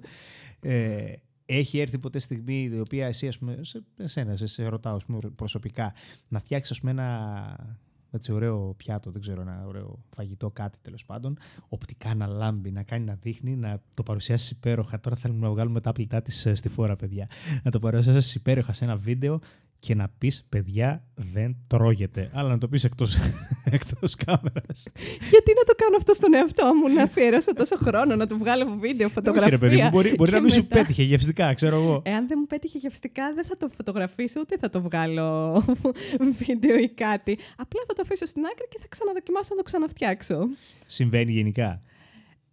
Ε, 0.62 1.12
έχει 1.46 1.78
έρθει 1.78 1.98
ποτέ 1.98 2.18
στιγμή 2.18 2.70
η 2.72 2.80
οποία 2.80 3.06
εσύ, 3.06 3.28
ας 3.28 3.38
πούμε, 3.38 3.58
σε, 3.60 3.84
εσένα, 3.96 4.36
σε, 4.36 4.46
σε 4.46 4.66
ρωτάω 4.68 4.94
ας 4.94 5.04
πούμε, 5.04 5.18
προσωπικά, 5.36 5.94
να 6.28 6.38
φτιάξεις 6.38 6.70
ας 6.70 6.80
πούμε, 6.80 6.90
ένα 6.90 7.78
έτσι, 8.10 8.32
ωραίο 8.32 8.74
πιάτο, 8.76 9.10
δεν 9.10 9.20
ξέρω, 9.20 9.40
ένα 9.40 9.64
ωραίο 9.66 9.98
φαγητό, 10.14 10.50
κάτι 10.50 10.78
τέλος 10.82 11.04
πάντων, 11.04 11.38
οπτικά 11.68 12.14
να 12.14 12.26
λάμπει, 12.26 12.70
να 12.70 12.82
κάνει 12.82 13.04
να 13.04 13.14
δείχνει, 13.14 13.56
να 13.56 13.80
το 13.94 14.02
παρουσιάσει 14.02 14.54
υπέροχα. 14.56 15.00
Τώρα 15.00 15.16
θέλουμε 15.16 15.40
να 15.40 15.50
βγάλουμε 15.50 15.80
τα 15.80 15.92
πλητά 15.92 16.22
της 16.22 16.48
στη 16.52 16.68
φόρα, 16.68 16.96
παιδιά. 16.96 17.28
Να 17.62 17.70
το 17.70 17.78
παρουσιάσει 17.78 18.38
υπέροχα 18.38 18.72
σε 18.72 18.84
ένα 18.84 18.96
βίντεο 18.96 19.40
και 19.80 19.94
να 19.94 20.08
πεις, 20.18 20.46
παιδιά, 20.48 21.04
δεν 21.14 21.56
τρώγεται. 21.66 22.30
Αλλά 22.34 22.48
να 22.48 22.58
το 22.58 22.68
πεις 22.68 22.84
εκτός 22.84 23.16
εκτός 23.76 24.14
κάμερας. 24.14 24.86
Γιατί 25.30 25.52
να 25.56 25.62
το 25.66 25.74
κάνω 25.76 25.96
αυτό 25.96 26.12
στον 26.14 26.34
εαυτό 26.34 26.74
μου, 26.74 26.94
να 26.94 27.02
αφιερώσω 27.02 27.52
τόσο 27.54 27.76
χρόνο, 27.76 28.16
να 28.16 28.26
του 28.26 28.38
βγάλω 28.38 28.76
βίντεο, 28.80 29.08
φωτογραφία. 29.08 29.46
Όχι, 29.46 29.50
ρε 29.50 29.68
παιδί 29.68 29.82
μου, 29.82 29.88
μπορεί, 29.88 30.14
μπορεί 30.16 30.30
και 30.30 30.36
να 30.36 30.42
μην 30.42 30.50
σου 30.50 30.60
μετά- 30.62 30.74
πέτυχε 30.78 31.02
γευστικά, 31.02 31.52
ξέρω 31.52 31.76
εγώ. 31.76 32.02
Εάν 32.04 32.26
δεν 32.26 32.36
μου 32.40 32.46
πέτυχε 32.46 32.78
γευστικά, 32.78 33.32
δεν 33.34 33.44
θα 33.44 33.56
το 33.56 33.68
φωτογραφίσω, 33.76 34.40
ούτε 34.40 34.56
θα 34.58 34.70
το 34.70 34.80
βγάλω 34.82 35.62
βίντεο 36.46 36.76
ή 36.76 36.88
κάτι. 36.88 37.38
Απλά 37.56 37.80
θα 37.86 37.92
το 37.94 38.02
αφήσω 38.04 38.26
στην 38.26 38.44
άκρη 38.44 38.66
και 38.68 38.78
θα 38.80 38.86
ξαναδοκιμάσω 38.88 39.48
να 39.50 39.56
το 39.56 39.62
ξαναφτιάξω. 39.62 40.38
Συμβαίνει 40.86 41.32
γενικά; 41.32 41.82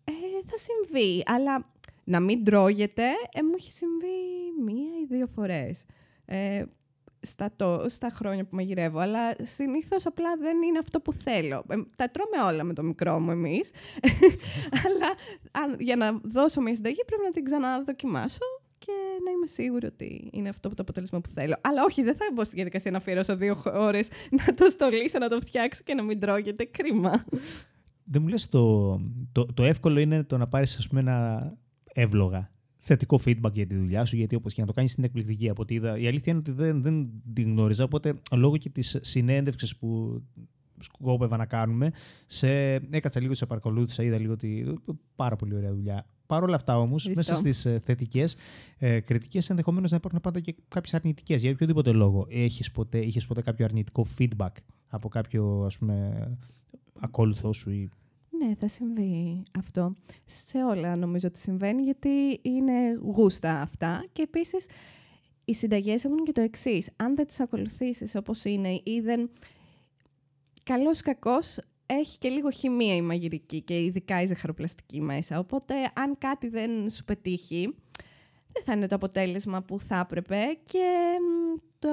Ε, 0.03 0.11
θα 0.45 0.55
συμβεί, 0.57 1.23
αλλά 1.25 1.65
να 2.03 2.19
μην 2.19 2.43
τρώγεται, 2.43 3.03
ε, 3.33 3.41
μου 3.43 3.51
έχει 3.57 3.71
συμβεί 3.71 4.17
μία 4.65 4.89
ή 5.03 5.15
δύο 5.15 5.27
φορές. 5.35 5.83
Ε, 6.25 6.63
στα, 7.25 7.49
το, 7.55 7.85
στα 7.87 8.09
χρόνια 8.09 8.43
που 8.43 8.55
μαγειρεύω, 8.55 8.99
αλλά 8.99 9.35
συνήθως 9.41 10.05
απλά 10.05 10.29
δεν 10.39 10.61
είναι 10.61 10.79
αυτό 10.79 10.99
που 10.99 11.13
θέλω. 11.13 11.63
Ε, 11.67 11.75
τα 11.95 12.09
τρώμε 12.09 12.53
όλα 12.53 12.63
με 12.63 12.73
το 12.73 12.83
μικρό 12.83 13.19
μου 13.19 13.31
εμείς, 13.31 13.71
αλλά 14.85 15.09
αν, 15.51 15.75
για 15.79 15.95
να 15.95 16.19
δώσω 16.23 16.61
μια 16.61 16.75
συνταγή 16.75 17.03
πρέπει 17.05 17.23
να 17.23 17.31
την 17.31 17.43
ξαναδοκιμάσω 17.43 18.45
και 18.77 18.91
να 19.25 19.31
είμαι 19.31 19.45
σίγουρη 19.45 19.85
ότι 19.85 20.29
είναι 20.31 20.49
αυτό 20.49 20.69
το 20.69 20.75
αποτέλεσμα 20.77 21.21
που 21.21 21.29
θέλω. 21.33 21.55
Αλλά 21.61 21.83
όχι, 21.83 22.03
δεν 22.03 22.15
θα 22.15 22.25
μπω 22.33 22.43
στη 22.43 22.55
διαδικασία 22.55 22.91
να 22.91 22.97
αφιερώσω 22.97 23.35
δύο 23.35 23.61
ώρες 23.65 24.09
να 24.29 24.53
το 24.53 24.65
στολίσω, 24.69 25.19
να 25.19 25.29
το 25.29 25.39
φτιάξω 25.41 25.81
και 25.85 25.93
να 25.93 26.03
μην 26.03 26.19
τρώγεται. 26.19 26.65
Κρίμα. 26.65 27.23
Δεν 28.03 28.21
μου 28.21 28.27
λες 28.27 28.49
το, 28.49 28.95
το, 29.31 29.45
το 29.53 29.63
εύκολο 29.63 29.99
είναι 29.99 30.23
το 30.23 30.37
να 30.37 30.47
πάρεις 30.47 30.77
ας 30.77 30.87
πούμε 30.87 30.99
ένα 30.99 31.57
εύλογα 31.93 32.54
θετικό 32.85 33.19
feedback 33.25 33.51
για 33.53 33.67
τη 33.67 33.75
δουλειά 33.75 34.05
σου, 34.05 34.15
γιατί 34.15 34.35
όπως 34.35 34.53
και 34.53 34.61
να 34.61 34.67
το 34.67 34.73
κάνεις 34.73 34.93
είναι 34.93 35.05
εκπληκτική 35.05 35.49
από 35.49 35.61
ό,τι 35.61 35.73
είδα. 35.73 35.97
Η 35.97 36.07
αλήθεια 36.07 36.31
είναι 36.31 36.41
ότι 36.41 36.51
δεν, 36.51 36.81
δεν 36.81 37.09
την 37.33 37.51
γνώριζα, 37.51 37.83
οπότε 37.83 38.13
λόγω 38.31 38.57
και 38.57 38.69
της 38.69 38.97
συνέντευξης 39.01 39.77
που 39.77 40.21
σκόπευα 40.79 41.37
να 41.37 41.45
κάνουμε, 41.45 41.91
σε, 42.27 42.73
έκατσα 42.73 43.19
λίγο, 43.19 43.33
σε 43.33 43.45
παρακολούθησα, 43.45 44.03
είδα 44.03 44.17
λίγο 44.17 44.33
ότι 44.33 44.77
πάρα 45.15 45.35
πολύ 45.35 45.55
ωραία 45.55 45.73
δουλειά. 45.73 46.05
Παρ' 46.25 46.43
όλα 46.43 46.55
αυτά 46.55 46.79
όμως, 46.79 47.07
Ευχαριστώ. 47.07 47.33
μέσα 47.33 47.45
στις 47.45 47.65
ε, 47.65 47.79
θετικές 47.79 48.35
ε, 48.77 48.99
κριτικές 48.99 49.49
ενδεχομένως 49.49 49.91
να 49.91 49.97
υπάρχουν 49.97 50.19
πάντα 50.21 50.39
και 50.39 50.55
κάποιες 50.67 50.93
αρνητικές. 50.93 51.41
Για 51.41 51.51
οποιοδήποτε 51.51 51.91
λόγο. 51.91 52.27
Έχεις 52.29 52.71
ποτέ, 52.71 52.99
είχες 52.99 53.25
ποτέ 53.25 53.41
κάποιο 53.41 53.65
αρνητικό 53.65 54.05
feedback 54.17 54.51
από 54.87 55.09
κάποιο 55.09 55.63
ας 55.65 55.77
πούμε 55.77 56.27
ακόλουθό 56.99 57.53
σου 57.53 57.71
ή 57.71 57.89
Ναι, 58.45 58.55
θα 58.59 58.67
συμβεί 58.67 59.43
αυτό. 59.57 59.95
Σε 60.25 60.63
όλα 60.63 60.95
νομίζω 60.95 61.27
ότι 61.27 61.39
συμβαίνει, 61.39 61.81
γιατί 61.81 62.39
είναι 62.41 62.99
γούστα 63.01 63.61
αυτά. 63.61 64.05
Και 64.11 64.21
επίσης, 64.21 64.65
οι 65.45 65.53
συνταγές 65.53 66.05
έχουν 66.05 66.23
και 66.23 66.31
το 66.31 66.41
εξής. 66.41 66.89
Αν 66.95 67.15
δεν 67.15 67.27
τις 67.27 67.39
ακολουθήσεις 67.39 68.15
όπως 68.15 68.45
είναι 68.45 68.81
ή 68.83 68.99
δεν... 69.03 69.29
Καλός 70.63 71.01
κακός 71.01 71.59
έχει 71.85 72.17
και 72.17 72.29
λίγο 72.29 72.49
χημεία 72.49 72.95
η 72.95 73.01
μαγειρική 73.01 73.61
και 73.61 73.83
ειδικά 73.83 74.21
η 74.21 74.25
ζαχαροπλαστική 74.25 75.01
μέσα. 75.01 75.39
Οπότε, 75.39 75.73
αν 75.93 76.17
κάτι 76.17 76.47
δεν 76.47 76.89
σου 76.89 77.03
πετύχει, 77.03 77.75
δεν 78.53 78.63
θα 78.63 78.73
είναι 78.73 78.87
το 78.87 78.95
αποτέλεσμα 78.95 79.61
που 79.61 79.79
θα 79.79 79.99
έπρεπε 79.99 80.57
και 80.63 80.83
μ, 81.21 81.59
το... 81.79 81.89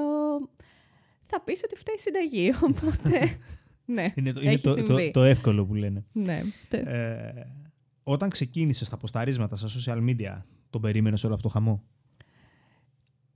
θα 1.27 1.41
πεις 1.41 1.61
ότι 1.65 1.77
φταίει 1.77 1.95
η 1.95 2.01
συνταγή. 2.01 2.53
Οπότε, 2.69 3.39
ναι, 3.85 4.13
Είναι, 4.15 4.33
το, 4.33 4.41
είναι 4.41 4.53
έχει 4.53 4.63
το, 4.63 4.75
το, 4.75 4.87
συμβεί. 4.87 5.11
το 5.11 5.23
εύκολο 5.23 5.65
που 5.67 5.75
λένε. 5.75 6.05
ναι. 6.13 6.43
Το- 6.69 6.77
Ε, 6.77 7.47
όταν 8.03 8.29
ξεκίνησες 8.31 8.89
τα 8.89 8.97
ποσταρίσματα 8.97 9.57
στα 9.57 9.69
social 9.69 9.99
media, 10.09 10.43
τον 10.71 10.81
περίμενες 10.81 11.25
όλο 11.25 11.35
αυτό 11.35 11.49
το 11.49 11.53
χαμό; 11.55 11.83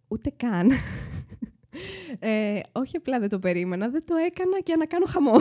Ούτε 0.09 0.33
καν. 0.37 0.71
Ε, 2.19 2.61
όχι 2.73 2.97
απλά 2.97 3.19
δεν 3.21 3.29
το 3.29 3.38
περίμενα, 3.38 3.88
δεν 3.88 4.05
το 4.07 4.15
έκανα 4.26 4.59
για 4.65 4.76
να 4.76 4.87
κάνω 4.87 5.05
χαμό. 5.07 5.35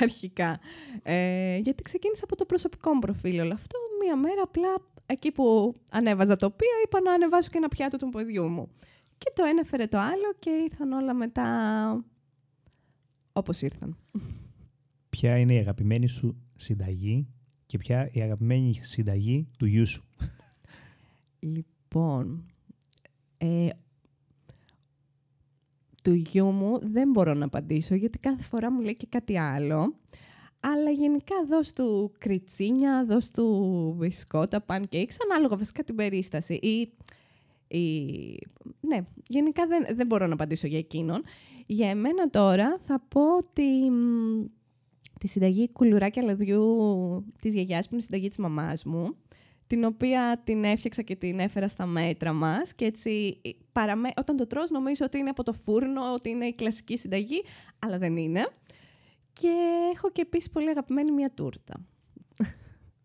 Αρχικά. 0.00 0.60
Ε, 1.02 1.56
γιατί 1.56 1.82
ξεκίνησα 1.82 2.24
από 2.24 2.36
το 2.36 2.44
προσωπικό 2.44 2.92
μου 2.92 2.98
προφίλ 2.98 3.40
όλο 3.40 3.52
αυτό. 3.52 3.78
Μία 4.04 4.16
μέρα 4.16 4.42
απλά 4.42 4.68
εκεί 5.06 5.32
που 5.32 5.74
ανέβαζα 5.92 6.36
τοπία 6.36 6.68
είπα 6.84 7.00
να 7.00 7.12
ανεβάσω 7.12 7.48
και 7.50 7.56
ένα 7.58 7.68
πιάτο 7.68 7.96
του 7.96 8.08
παιδιού 8.08 8.44
μου. 8.48 8.68
Και 9.18 9.32
το 9.34 9.44
ένα 9.44 9.60
έφερε 9.60 9.86
το 9.86 9.98
άλλο 9.98 10.34
και 10.38 10.50
ήρθαν 10.50 10.92
όλα 10.92 11.14
μετά 11.14 11.44
όπως 13.32 13.62
ήρθαν. 13.62 13.96
Ποια 15.10 15.38
είναι 15.38 15.54
η 15.54 15.58
αγαπημένη 15.58 16.06
σου 16.06 16.36
συνταγή 16.56 17.26
και 17.66 17.78
ποια 17.78 18.08
η 18.12 18.20
αγαπημένη 18.22 18.74
συνταγή 18.74 19.46
του 19.58 19.66
γιού 19.66 19.86
σου; 19.86 20.04
Λοιπόν, 21.40 22.44
ε, 23.38 23.66
του 26.02 26.12
γιού 26.12 26.46
μου 26.46 26.78
δεν 26.82 27.10
μπορώ 27.10 27.34
να 27.34 27.44
απαντήσω 27.44 27.94
γιατί 27.94 28.18
κάθε 28.18 28.42
φορά 28.42 28.72
μου 28.72 28.80
λέει 28.80 28.96
και 28.96 29.06
κάτι 29.08 29.38
άλλο. 29.38 29.94
Αλλά 30.60 30.90
γενικά 30.90 31.34
δώσ' 31.48 31.72
του 31.72 32.12
κριτσίνια, 32.18 33.04
δώσ' 33.04 33.30
του 33.30 33.94
μπισκότα, 33.98 34.64
pancakes, 34.66 35.14
ανάλογα 35.30 35.56
βασικά 35.56 35.84
την 35.84 35.94
περίσταση. 35.94 36.54
Ή, 36.54 36.92
ή- 37.78 38.38
Ναι, 38.80 39.00
γενικά 39.26 39.66
δεν, 39.66 39.96
δεν 39.96 40.06
μπορώ 40.06 40.26
να 40.26 40.32
απαντήσω 40.32 40.66
για 40.66 40.78
εκείνον. 40.78 41.22
Για 41.66 41.88
εμένα 41.90 42.30
τώρα 42.30 42.78
θα 42.86 43.00
πω 43.08 43.36
ότι 43.36 43.90
μ, 43.90 44.44
τη 45.18 45.26
συνταγή 45.28 45.68
κουλουράκια 45.72 46.22
λαδιού 46.22 46.64
της 47.40 47.54
γιαγιάς 47.54 47.84
που 47.88 47.94
είναι 47.94 48.02
η 48.02 48.04
συνταγή 48.04 48.28
της 48.28 48.38
μαμάς 48.38 48.84
μου 48.84 49.16
την 49.66 49.84
οποία 49.84 50.40
την 50.44 50.64
έφτιαξα 50.64 51.02
και 51.02 51.16
την 51.16 51.38
έφερα 51.38 51.68
στα 51.68 51.86
μέτρα 51.86 52.32
μας 52.32 52.74
και 52.74 52.84
έτσι 52.84 53.38
ε, 53.42 53.50
παραμέ... 53.72 54.10
όταν 54.16 54.36
το 54.36 54.46
τρως 54.46 54.70
νομίζω 54.70 55.04
ότι 55.04 55.18
είναι 55.18 55.30
από 55.30 55.42
το 55.42 55.52
φούρνο, 55.52 56.12
ότι 56.14 56.30
είναι 56.30 56.46
η 56.46 56.54
κλασική 56.54 56.96
συνταγή, 56.96 57.42
αλλά 57.78 57.98
δεν 57.98 58.16
είναι. 58.16 58.48
Και 59.32 59.48
έχω 59.94 60.10
και 60.10 60.20
επίσης 60.20 60.50
πολύ 60.50 60.68
αγαπημένη 60.68 61.12
μια 61.12 61.30
τούρτα. 61.34 61.86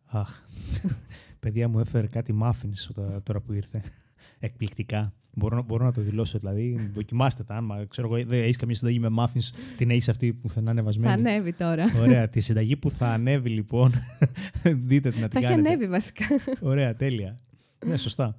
Αχ, 0.06 0.42
παιδιά 1.40 1.68
μου 1.68 1.80
έφερε 1.80 2.08
κάτι 2.08 2.38
muffins 2.44 2.90
όταν- 2.90 3.24
τώρα 3.24 3.42
που 3.42 3.54
ήρθε. 3.54 3.84
Εκπληκτικά. 4.40 5.14
Μπορώ, 5.34 5.56
να- 5.56 5.62
μπορώ 5.62 5.86
να 5.86 5.92
το 5.92 6.02
δηλώσω, 6.02 6.38
δηλαδή. 6.40 6.90
Δοκιμάστε 6.94 7.44
τα. 7.44 7.56
Άμα 7.56 7.86
ξέρω 7.86 8.08
εγώ, 8.16 8.28
δεν 8.28 8.42
έχεις 8.42 8.56
καμία 8.58 8.76
συνταγή 8.76 9.00
με 9.00 9.08
muffins, 9.18 9.50
την 9.78 9.90
έχεις 9.90 10.10
αυτή 10.10 10.34
που 10.34 10.48
θα 10.50 10.54
είναι 10.58 10.66
Θα 10.66 10.72
ανεβασμένη. 10.72 11.14
ανέβει 11.14 11.54
τώρα. 11.54 11.86
Ωραία. 12.00 12.30
Τη 12.30 12.40
συνταγή 12.40 12.76
που 12.76 12.90
θα 12.90 13.08
ανέβει, 13.08 13.50
λοιπόν. 13.50 13.92
δείτε 14.90 15.10
την 15.12 15.20
να 15.22 15.28
θα 15.28 15.30
την 15.30 15.38
έχει 15.40 15.48
κάνετε. 15.48 15.70
ανέβει 15.70 15.88
βασικά. 15.88 16.26
Ωραία, 16.62 16.96
τέλεια. 16.96 17.36
ναι, 17.86 17.98
σωστά. 17.98 18.38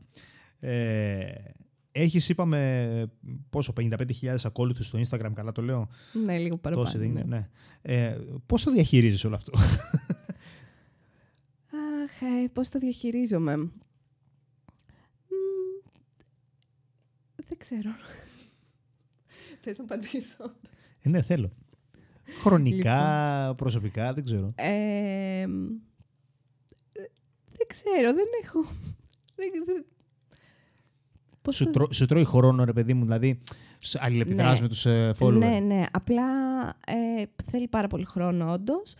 Ε, 0.61 1.21
έχεις, 1.93 2.29
είπαμε, 2.29 3.11
πόσο, 3.51 3.73
55.000 3.81 4.35
ακόλουθους 4.45 4.87
στο 4.87 4.99
Instagram, 5.09 5.31
καλά 5.35 5.53
το 5.53 5.63
λέω; 5.63 5.89
ναι, 6.25 6.39
λίγο 6.39 6.57
παραπάνω. 6.57 6.87
Τόσοι 6.87 6.99
δεν 6.99 7.09
είναι, 7.09 7.25
ναι. 7.27 7.37
ναι. 7.37 7.49
Ε, 8.07 8.17
πώς 8.47 8.63
το 8.65 8.73
διαχειρίζεις 8.73 9.25
όλο 9.25 9.35
αυτό; 9.35 9.53
Αχ, 12.03 12.21
ε, 12.23 12.49
πώς 12.53 12.69
το 12.69 12.79
διαχειρίζομαι; 12.79 13.71
Δεν 17.49 17.59
ξέρω. 17.59 17.91
Θες 19.61 19.79
να 19.79 19.85
απαντήσω; 19.85 20.53
ε, 21.03 21.09
ναι, 21.09 21.23
θέλω. 21.23 21.51
Χρονικά, 22.43 23.39
Λοιπόν. 23.41 23.57
προσωπικά, 23.57 24.13
δεν 24.13 24.25
ξέρω. 24.25 24.53
Ε, 24.57 25.47
μ, 25.49 25.67
δεν 27.57 27.67
ξέρω, 27.67 28.13
δεν 28.15 28.27
έχω. 28.45 28.61
Δεν, 29.35 29.51
δεν- 29.67 29.85
Πώς 31.43 31.57
Σου, 31.57 31.65
το- 31.65 31.71
τρώ- 31.71 31.93
σου 31.93 32.07
τρώει 32.07 32.25
χρόνο, 32.25 32.65
ρε 32.65 32.73
παιδί 32.73 32.95
μου, 32.95 33.03
δηλαδή 33.05 33.41
σε- 33.77 33.99
αλληλεπιδράς 34.03 34.55
Ναι. 34.57 34.63
με 34.63 34.69
τους 34.69 34.87
ε, 34.87 35.15
follower. 35.19 35.33
Ναι, 35.33 35.59
ναι. 35.59 35.85
Απλά 35.93 36.25
ε, 36.87 37.23
θέλει 37.51 37.69
πάρα 37.69 37.87
πολύ 37.87 38.05
χρόνο, 38.05 38.53
όντως. 38.53 38.95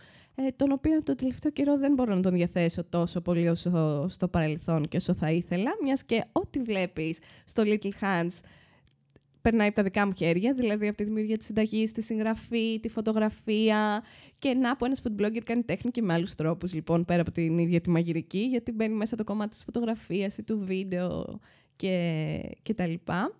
Ε, 0.47 0.51
τον 0.55 0.71
οποίο 0.71 1.03
το 1.03 1.15
τελευταίο 1.15 1.51
καιρό 1.51 1.77
δεν 1.77 1.93
μπορώ 1.93 2.15
να 2.15 2.21
τον 2.21 2.33
διαθέσω 2.33 2.83
τόσο 2.83 3.21
πολύ 3.21 3.49
όσο 3.49 4.05
στο 4.07 4.27
παρελθόν 4.27 4.87
και 4.87 4.97
όσο 4.97 5.13
θα 5.13 5.31
ήθελα, 5.31 5.71
μιας 5.83 6.03
και 6.03 6.23
ό,τι 6.31 6.59
βλέπεις 6.59 7.17
στο 7.45 7.63
Little 7.65 7.91
Hands 8.01 8.39
περνάει 9.41 9.67
από 9.67 9.75
τα 9.75 9.83
δικά 9.83 10.05
μου 10.05 10.13
χέρια, 10.17 10.53
δηλαδή 10.53 10.87
από 10.87 10.97
τη 10.97 11.03
δημιουργία 11.03 11.37
της 11.37 11.45
συνταγής, 11.45 11.91
τη 11.91 12.01
συγγραφή, 12.01 12.79
τη 12.79 12.89
φωτογραφία 12.89 14.03
και 14.39 14.53
να 14.53 14.75
που 14.75 14.85
ένας 14.85 15.01
food 15.03 15.21
blogger 15.21 15.41
κάνει 15.43 15.63
τέχνη 15.63 15.91
και 15.91 16.01
με 16.01 16.13
άλλους 16.13 16.35
τρόπους 16.35 16.73
λοιπόν 16.73 17.05
πέρα 17.05 17.21
από 17.21 17.31
την 17.31 17.57
ίδια 17.57 17.81
τη 17.81 17.89
μαγειρική 17.89 18.39
γιατί 18.39 18.71
μπαίνει 18.71 18.93
μέσα 18.93 19.15
το 19.15 19.23
κομμάτι 19.23 19.49
της 19.49 19.63
φωτογραφίας 19.63 20.37
ή 20.37 20.43
του 20.43 20.59
βίντεο 20.65 21.39
και, 21.75 22.41
και 22.61 22.73
τα 22.73 22.87
λοιπά. 22.87 23.33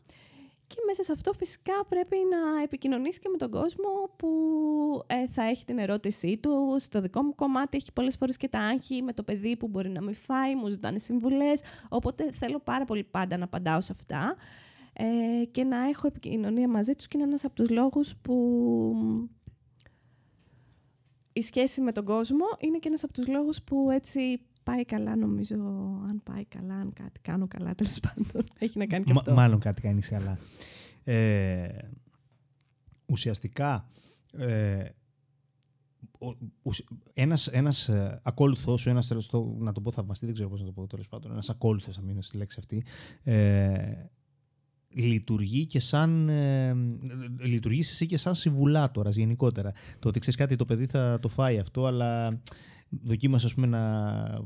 Και 0.69 0.75
μέσα 0.85 1.03
σε 1.03 1.11
αυτό 1.11 1.33
φυσικά 1.33 1.85
πρέπει 1.89 2.17
να 2.29 2.63
επικοινωνήσει 2.63 3.19
και 3.19 3.29
με 3.29 3.37
τον 3.37 3.51
κόσμο 3.51 3.89
που 4.15 4.29
ε, 5.07 5.27
θα 5.27 5.43
έχει 5.43 5.65
την 5.65 5.77
ερώτησή 5.77 6.37
του. 6.37 6.75
Στο 6.79 7.01
δικό 7.01 7.23
μου 7.23 7.35
κομμάτι 7.35 7.77
έχει 7.77 7.93
πολλές 7.93 8.15
φορές 8.15 8.37
και 8.37 8.47
τα 8.47 8.59
άγχη 8.59 9.01
με 9.01 9.13
το 9.13 9.23
παιδί 9.23 9.57
που 9.57 9.67
μπορεί 9.67 9.89
να 9.89 10.01
μην 10.01 10.15
φάει, 10.15 10.55
μου 10.55 10.67
ζητάνε 10.67 10.97
συμβουλές. 10.99 11.61
Οπότε 11.89 12.31
θέλω 12.31 12.59
πάρα 12.59 12.85
πολύ 12.85 13.03
πάντα 13.03 13.37
να 13.37 13.43
απαντάω 13.43 13.81
σε 13.81 13.93
αυτά 13.97 14.35
ε, 14.93 15.45
και 15.45 15.63
να 15.63 15.87
έχω 15.87 16.07
επικοινωνία 16.07 16.67
μαζί 16.67 16.95
τους 16.95 17.07
και 17.07 17.17
είναι 17.17 17.27
ένας 17.27 17.45
από 17.45 17.55
τους 17.55 17.69
λόγους 17.69 18.15
που 18.15 18.35
η 21.33 21.41
σχέση 21.41 21.81
με 21.81 21.91
τον 21.91 22.05
κόσμο 22.05 22.45
είναι 22.59 22.77
και 22.77 22.87
ένας 22.87 23.03
από 23.03 23.13
τους 23.13 23.27
λόγους 23.27 23.61
που 23.63 23.89
έτσι 23.91 24.41
πάει 24.71 24.85
καλά 24.85 25.15
νομίζω, 25.15 25.55
αν 26.09 26.21
πάει 26.23 26.45
καλά, 26.45 26.73
αν 26.75 26.93
κάτι 26.93 27.19
κάνω 27.19 27.47
καλά 27.47 27.75
τέλος 27.75 27.99
πάντων. 27.99 28.43
Έχει 28.59 28.77
να 28.77 28.85
κάνει 28.85 29.03
και 29.03 29.13
Μα- 29.13 29.19
αυτό. 29.19 29.33
μάλλον 29.33 29.59
κάτι 29.59 29.81
κάνει 29.81 30.01
καλά. 30.01 30.37
Ε, 31.03 31.67
ουσιαστικά, 33.05 33.85
ε, 34.37 34.83
ο- 36.19 36.37
ουσ- 36.61 36.87
ένας, 37.13 37.47
ένας 37.47 37.89
ε, 37.89 38.19
ακόλουθός 38.23 38.81
σου, 38.81 38.89
ένας 38.89 39.07
τέλος 39.07 39.27
το, 39.27 39.55
να 39.59 39.71
το 39.71 39.81
πω 39.81 39.91
θαυμαστή, 39.91 40.25
δεν 40.25 40.33
ξέρω 40.33 40.49
πώς 40.49 40.59
να 40.59 40.65
το 40.65 40.71
πω 40.71 40.87
τέλος 40.87 41.07
πάντων, 41.07 41.31
ένας 41.31 41.49
ακόλουθος 41.49 41.95
θα 41.95 42.01
μείνω 42.01 42.21
στη 42.21 42.37
λέξη 42.37 42.57
αυτή, 42.59 42.83
ε, 43.23 43.93
λειτουργεί 44.93 45.65
και 45.65 45.79
σαν 45.79 46.29
ε, 46.29 46.73
λειτουργείς 47.39 47.91
εσύ 47.91 48.05
και 48.05 48.17
σαν 48.17 48.35
συμβουλάτορας 48.35 49.15
γενικότερα. 49.15 49.71
Το 49.99 50.07
ότι 50.07 50.19
ξέρεις 50.19 50.39
κάτι 50.39 50.55
το 50.55 50.65
παιδί 50.65 50.85
θα 50.85 51.19
το 51.21 51.27
φάει 51.27 51.59
αυτό, 51.59 51.85
αλλά 51.85 52.41
δοκίμασες 52.89 53.45
ας 53.45 53.53
πούμε, 53.53 53.67
να 53.67 53.81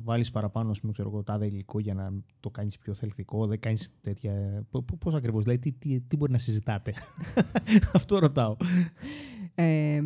βάλεις 0.03 0.31
παραπάνω 0.31 0.71
ας 0.71 0.79
πούμε, 0.79 0.91
ξέρω 0.91 1.09
εγώ, 1.09 1.23
τάδε 1.23 1.45
υλικό 1.45 1.79
για 1.79 1.93
να 1.93 2.13
το 2.39 2.49
κάνεις 2.49 2.77
πιο 2.77 2.93
θελκτικό, 2.93 3.47
δεν 3.47 3.59
κάνεις 3.59 3.93
τέτοια... 4.01 4.63
Π- 4.71 4.77
π- 4.77 4.95
Πώς 4.99 5.13
ακριβώς, 5.13 5.43
δηλαδή 5.43 5.61
τι, 5.61 5.71
τι, 5.71 5.99
τι 5.99 6.15
μπορεί 6.15 6.31
να 6.31 6.37
συζητάτε; 6.37 6.93
αυτό 7.93 8.19
ρωτάω. 8.19 8.55
Ε, 9.55 10.01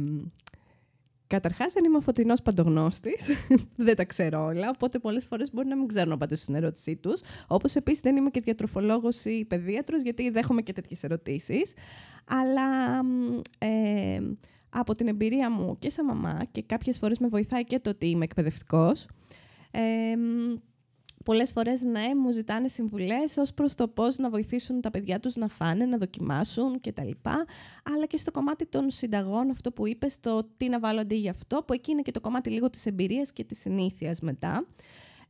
Καταρχάς, 1.27 1.73
δεν 1.73 1.83
είμαι 1.83 1.97
ο 1.97 2.01
φωτεινός 2.01 2.41
παντογνώστης. 2.41 3.27
δεν 3.87 3.95
τα 3.95 4.05
ξέρω 4.05 4.45
όλα. 4.45 4.69
Οπότε, 4.69 4.99
πολλές 4.99 5.25
φορές 5.25 5.53
μπορεί 5.53 5.67
να 5.67 5.75
μην 5.75 5.87
ξέρω 5.87 6.07
να 6.07 6.13
απαντήσω 6.13 6.43
στην 6.43 6.55
ερώτησή 6.55 6.95
τους. 6.95 7.21
Όπως 7.47 7.75
επίσης, 7.75 8.01
δεν 8.01 8.15
είμαι 8.15 8.29
και 8.29 8.41
διατροφολόγος 8.41 9.25
ή 9.25 9.45
παιδίατρος, 9.45 10.01
γιατί 10.01 10.29
δέχομαι 10.29 10.61
και 10.61 10.73
τέτοιες 10.73 11.03
ερωτήσεις. 11.03 11.73
Αλλά 12.25 13.03
μ, 13.03 13.39
ε, 13.57 14.19
από 14.79 14.95
την 14.95 15.07
εμπειρία 15.07 15.51
μου 15.51 15.79
και 15.79 15.89
σαν 15.89 16.05
μαμά 16.05 16.41
και 16.51 16.61
κάποιες 16.61 16.97
φορές 16.97 17.17
με 17.17 17.27
βοηθάει 17.27 17.63
και 17.63 17.79
το 17.79 17.89
ότι 17.89 18.07
είμαι 18.07 18.23
εκπαιδευτικός, 18.23 19.07
ε, 19.71 20.15
μ, 20.15 20.55
πολλές 21.25 21.51
φορές 21.51 21.81
ναι, 21.81 22.15
μου 22.15 22.31
ζητάνε 22.31 22.67
συμβουλές 22.67 23.37
ως 23.37 23.53
προς 23.53 23.75
το 23.75 23.87
πώς 23.87 24.17
να 24.17 24.29
βοηθήσουν 24.29 24.81
τα 24.81 24.89
παιδιά 24.89 25.19
τους 25.19 25.35
να 25.35 25.47
φάνε, 25.47 25.85
να 25.85 25.97
δοκιμάσουν 25.97 26.81
κτλ. 26.81 27.09
Αλλά 27.83 28.05
και 28.07 28.17
στο 28.17 28.31
κομμάτι 28.31 28.65
των 28.65 28.89
συνταγών, 28.89 29.49
αυτό 29.49 29.71
που 29.71 29.87
είπες, 29.87 30.19
το 30.19 30.49
τι 30.57 30.69
να 30.69 30.79
βάλω 30.79 30.99
αντί 30.99 31.15
για 31.15 31.31
αυτό, 31.31 31.63
που 31.67 31.73
εκεί 31.73 31.91
είναι 31.91 32.01
και 32.01 32.11
το 32.11 32.21
κομμάτι 32.21 32.49
λίγο 32.49 32.69
της 32.69 32.85
εμπειρίας 32.85 33.31
και 33.31 33.43
της 33.43 33.59
συνήθειας 33.59 34.19
μετά. 34.19 34.67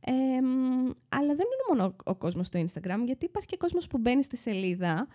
Ε, 0.00 0.12
μ, 0.40 0.90
αλλά 1.08 1.34
δεν 1.34 1.46
είναι 1.46 1.66
μόνο 1.68 1.84
ο, 1.84 2.10
ο 2.10 2.14
κόσμος 2.14 2.46
στο 2.46 2.60
Instagram, 2.60 3.02
γιατί 3.04 3.24
υπάρχει 3.24 3.48
και 3.48 3.56
κόσμος 3.56 3.86
που 3.86 3.98
μπαίνει 3.98 4.22
στη 4.22 4.36
σελίδα 4.36 5.06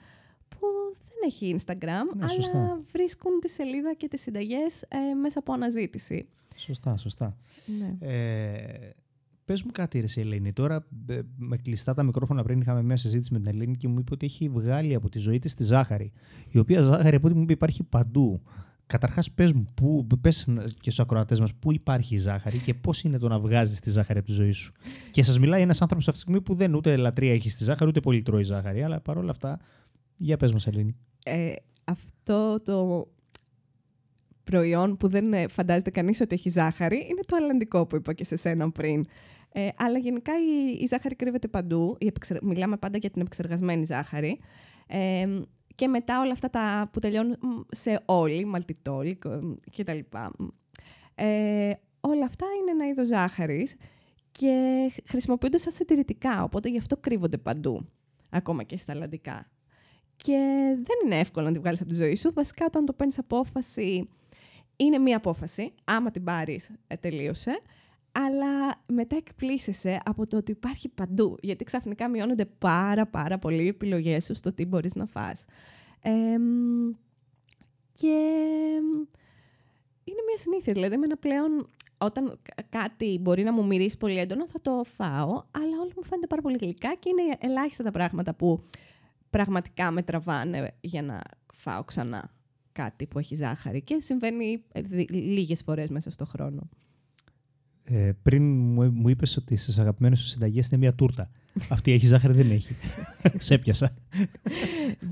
που 0.59 0.67
δεν 1.05 1.17
έχει 1.25 1.55
Instagram, 1.59 2.15
Ναι, 2.15 2.23
αλλά 2.23 2.27
σωστά. 2.29 2.81
βρίσκουν 2.91 3.39
τη 3.39 3.49
σελίδα 3.49 3.93
και 3.93 4.07
τις 4.07 4.21
συνταγές 4.21 4.81
ε, 4.81 5.13
μέσα 5.21 5.39
από 5.39 5.53
αναζήτηση. 5.53 6.27
Σωστά, 6.55 6.97
σωστά. 6.97 7.37
Ναι. 7.79 8.07
Ε, 8.07 8.89
πες 9.45 9.63
μου 9.63 9.71
κάτι, 9.71 9.97
ρε, 9.99 10.03
εσύ, 10.03 10.21
Ελένη. 10.21 10.53
Τώρα, 10.53 10.87
ε, 11.07 11.19
με 11.37 11.57
κλειστά 11.57 11.93
τα 11.93 12.03
μικρόφωνα 12.03 12.43
πριν 12.43 12.61
είχαμε 12.61 12.83
μια 12.83 12.97
συζήτηση 12.97 13.33
με 13.33 13.39
την 13.39 13.47
Ελένη 13.47 13.75
και 13.77 13.87
μου 13.87 13.99
είπε 13.99 14.13
ότι 14.13 14.25
έχει 14.25 14.49
βγάλει 14.49 14.93
από 14.95 15.09
τη 15.09 15.19
ζωή 15.19 15.39
της 15.39 15.53
τη 15.53 15.63
ζάχαρη. 15.63 16.11
Η 16.51 16.57
οποία 16.57 16.81
ζάχαρη, 16.81 17.15
από 17.15 17.27
ό,τι 17.27 17.35
μου 17.35 17.41
είπε, 17.41 17.53
υπάρχει 17.53 17.83
παντού. 17.83 18.41
Καταρχάς, 18.87 19.31
πες 19.31 19.51
μου, 19.53 19.65
πού, 19.75 20.07
πες 20.21 20.43
και 20.63 20.91
στους 20.91 20.99
ακροατές 20.99 21.39
μας, 21.39 21.53
πού 21.53 21.71
υπάρχει 21.73 22.13
η 22.13 22.17
ζάχαρη 22.17 22.57
και 22.57 22.73
πώς 22.73 23.03
είναι 23.03 23.17
το 23.17 23.27
να 23.27 23.39
βγάζεις 23.39 23.79
τη 23.79 23.89
ζάχαρη 23.89 24.19
από 24.19 24.27
τη 24.27 24.33
ζωή 24.33 24.51
σου. 24.51 24.71
Και 25.11 25.23
σας 25.23 25.39
μιλάει 25.39 25.61
ένας 25.61 25.81
άνθρωπος 25.81 26.07
αυτή 26.07 26.19
τη 26.19 26.25
στιγμή 26.29 26.45
που 26.45 26.55
δεν 26.55 26.73
ούτε 26.73 26.95
λατρεία 26.95 27.33
έχει 27.33 27.49
στη 27.49 27.63
ζάχαρη, 27.63 27.89
ούτε 27.89 27.99
πολύ 27.99 28.21
τρώει 28.21 28.43
ζάχαρη. 28.43 28.83
Αλλά 28.83 28.99
παρόλα 29.01 29.31
αυτά, 29.31 29.59
για 30.23 30.37
πες 30.37 30.51
μας, 30.51 30.67
Ελένη. 30.67 30.95
Ε, 31.25 31.53
αυτό 31.83 32.61
το 32.61 33.07
προϊόν 34.43 34.97
που 34.97 35.07
δεν 35.07 35.33
ε, 35.33 35.47
φαντάζεται 35.47 35.89
κανείς 35.89 36.21
ότι 36.21 36.35
έχει 36.35 36.49
ζάχαρη 36.49 36.95
είναι 37.09 37.21
το 37.25 37.35
αλλαντικό 37.35 37.85
που 37.85 37.95
είπα 37.95 38.13
και 38.13 38.23
σε 38.23 38.35
σένα 38.35 38.71
πριν. 38.71 39.05
Ε, 39.51 39.67
αλλά 39.77 39.97
γενικά 39.97 40.33
η, 40.33 40.77
η 40.81 40.85
ζάχαρη 40.85 41.15
κρύβεται 41.15 41.47
παντού. 41.47 41.95
Η 41.99 42.05
επεξε- 42.07 42.41
Μιλάμε 42.41 42.77
πάντα 42.77 42.97
για 42.97 43.09
την 43.09 43.21
επεξεργασμένη 43.21 43.85
ζάχαρη. 43.85 44.39
Ε, 44.87 45.39
και 45.75 45.87
μετά 45.87 46.21
όλα 46.21 46.31
αυτά 46.31 46.49
τα 46.49 46.89
που 46.93 46.99
τελειώνουν 46.99 47.37
μ, 47.41 47.59
σε 47.71 48.01
όλοι, 48.05 48.45
μαλτιτόλ 48.45 49.17
και 49.71 49.83
τα 49.83 49.93
λοιπά. 49.93 50.31
Ε, 51.15 51.71
όλα 51.99 52.25
αυτά 52.25 52.45
είναι 52.61 52.71
ένα 52.71 52.87
είδος 52.87 53.07
ζάχαρης 53.07 53.75
και 54.31 54.55
χρησιμοποιούνται 55.05 55.57
σαν 55.57 55.71
συντηρητικά, 55.71 56.43
οπότε 56.43 56.69
γι' 56.69 56.77
αυτό 56.77 56.97
κρύβονται 56.97 57.37
παντού, 57.37 57.85
ακόμα 58.29 58.63
και 58.63 58.77
στα 58.77 58.91
αλλαντικά. 58.93 59.47
Και 60.15 60.37
δεν 60.75 60.97
είναι 61.05 61.19
εύκολο 61.19 61.45
να 61.45 61.51
τη 61.53 61.59
βγάλεις 61.59 61.81
από 61.81 61.89
τη 61.89 61.95
ζωή 61.95 62.15
σου. 62.15 62.33
Βασικά, 62.33 62.65
όταν 62.65 62.85
το 62.85 62.93
παίρνεις 62.93 63.17
απόφαση, 63.17 64.09
είναι 64.75 64.97
μία 64.97 65.17
απόφαση. 65.17 65.73
Άμα 65.83 66.11
την 66.11 66.23
πάρεις, 66.23 66.71
τελείωσε. 66.99 67.61
Αλλά 68.11 68.83
μετά 68.87 69.15
εκπλήσεσαι 69.15 69.99
από 70.05 70.27
το 70.27 70.37
ότι 70.37 70.51
υπάρχει 70.51 70.89
παντού. 70.89 71.37
Γιατί 71.41 71.63
ξαφνικά 71.63 72.07
μειώνονται 72.09 72.45
πάρα 72.45 73.05
πάρα 73.07 73.37
πολύ 73.37 73.63
οι 73.63 73.67
επιλογές 73.67 74.25
σου 74.25 74.35
στο 74.35 74.53
τι 74.53 74.65
μπορείς 74.65 74.95
να 74.95 75.05
φας. 75.05 75.45
Εμ, 76.01 76.91
και 77.93 78.07
είναι 80.03 80.21
μια 80.27 80.37
συνήθεια. 80.37 80.73
Δηλαδή, 80.73 80.93
εμένα 80.93 81.17
πλέον 81.17 81.67
όταν 81.97 82.39
κα- 82.55 82.63
κάτι 82.79 83.19
μπορεί 83.21 83.43
να 83.43 83.53
μου 83.53 83.65
μυρίσει 83.65 83.97
πολύ 83.97 84.17
έντονα, 84.17 84.45
θα 84.47 84.61
το 84.61 84.83
φάω, 84.95 85.29
αλλά 85.51 85.75
όλα 85.81 85.91
μου 85.95 86.03
φαίνονται 86.03 86.27
πάρα 86.27 86.41
πολύ 86.41 86.57
γλυκά 86.61 86.95
και 86.99 87.09
είναι 87.09 87.35
ελάχιστα 87.39 87.83
τα 87.83 87.91
πράγματα 87.91 88.33
που 88.33 88.59
πραγματικά 89.37 89.91
με 89.91 90.03
τραβάνε 90.03 90.73
για 90.81 91.01
να 91.01 91.21
φάω 91.53 91.83
ξανά 91.83 92.31
κάτι 92.71 93.05
που 93.05 93.19
έχει 93.19 93.35
ζάχαρη. 93.35 93.81
Και 93.81 93.99
συμβαίνει 93.99 94.63
ε, 94.71 94.81
δι- 94.81 95.09
λίγες 95.11 95.61
φορές 95.65 95.89
μέσα 95.89 96.11
στο 96.11 96.25
χρόνο. 96.25 96.69
Ε, 97.83 98.11
πριν 98.21 98.43
μου, 98.43 98.91
μου 98.91 99.09
είπες 99.09 99.37
ότι 99.37 99.55
στις 99.55 99.79
αγαπημένες 99.81 100.15
σου 100.15 100.25
συνταγές 100.25 100.67
είναι 100.67 100.77
μια 100.79 100.93
τούρτα. 100.93 101.29
Αυτή 101.69 101.91
έχει 101.91 102.05
ζάχαρη, 102.05 102.33
δεν 102.33 102.51
έχει. 102.51 102.75
Σε 103.47 103.53
έπιασα. 103.53 103.93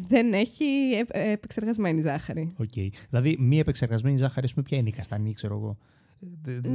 Δεν 0.07 0.33
έχει 0.33 0.65
επ- 0.99 1.15
ε, 1.15 1.31
επεξεργασμένη 1.31 2.01
ζάχαρη. 2.01 2.51
Οκ. 2.57 2.73
Δηλαδή, 3.09 3.37
μία 3.39 3.59
επεξεργασμένη 3.59 4.17
ζάχαρη, 4.17 4.45
ας 4.45 4.53
πούμε, 4.53 4.65
ποια 4.65 4.77
είναι 4.77 4.89
η 4.89 4.91
καστανή, 4.91 5.33
ξέρω 5.33 5.55
εγώ. 5.55 5.77
Ε, 6.23 6.27
δε- 6.41 6.59
δε- 6.59 6.69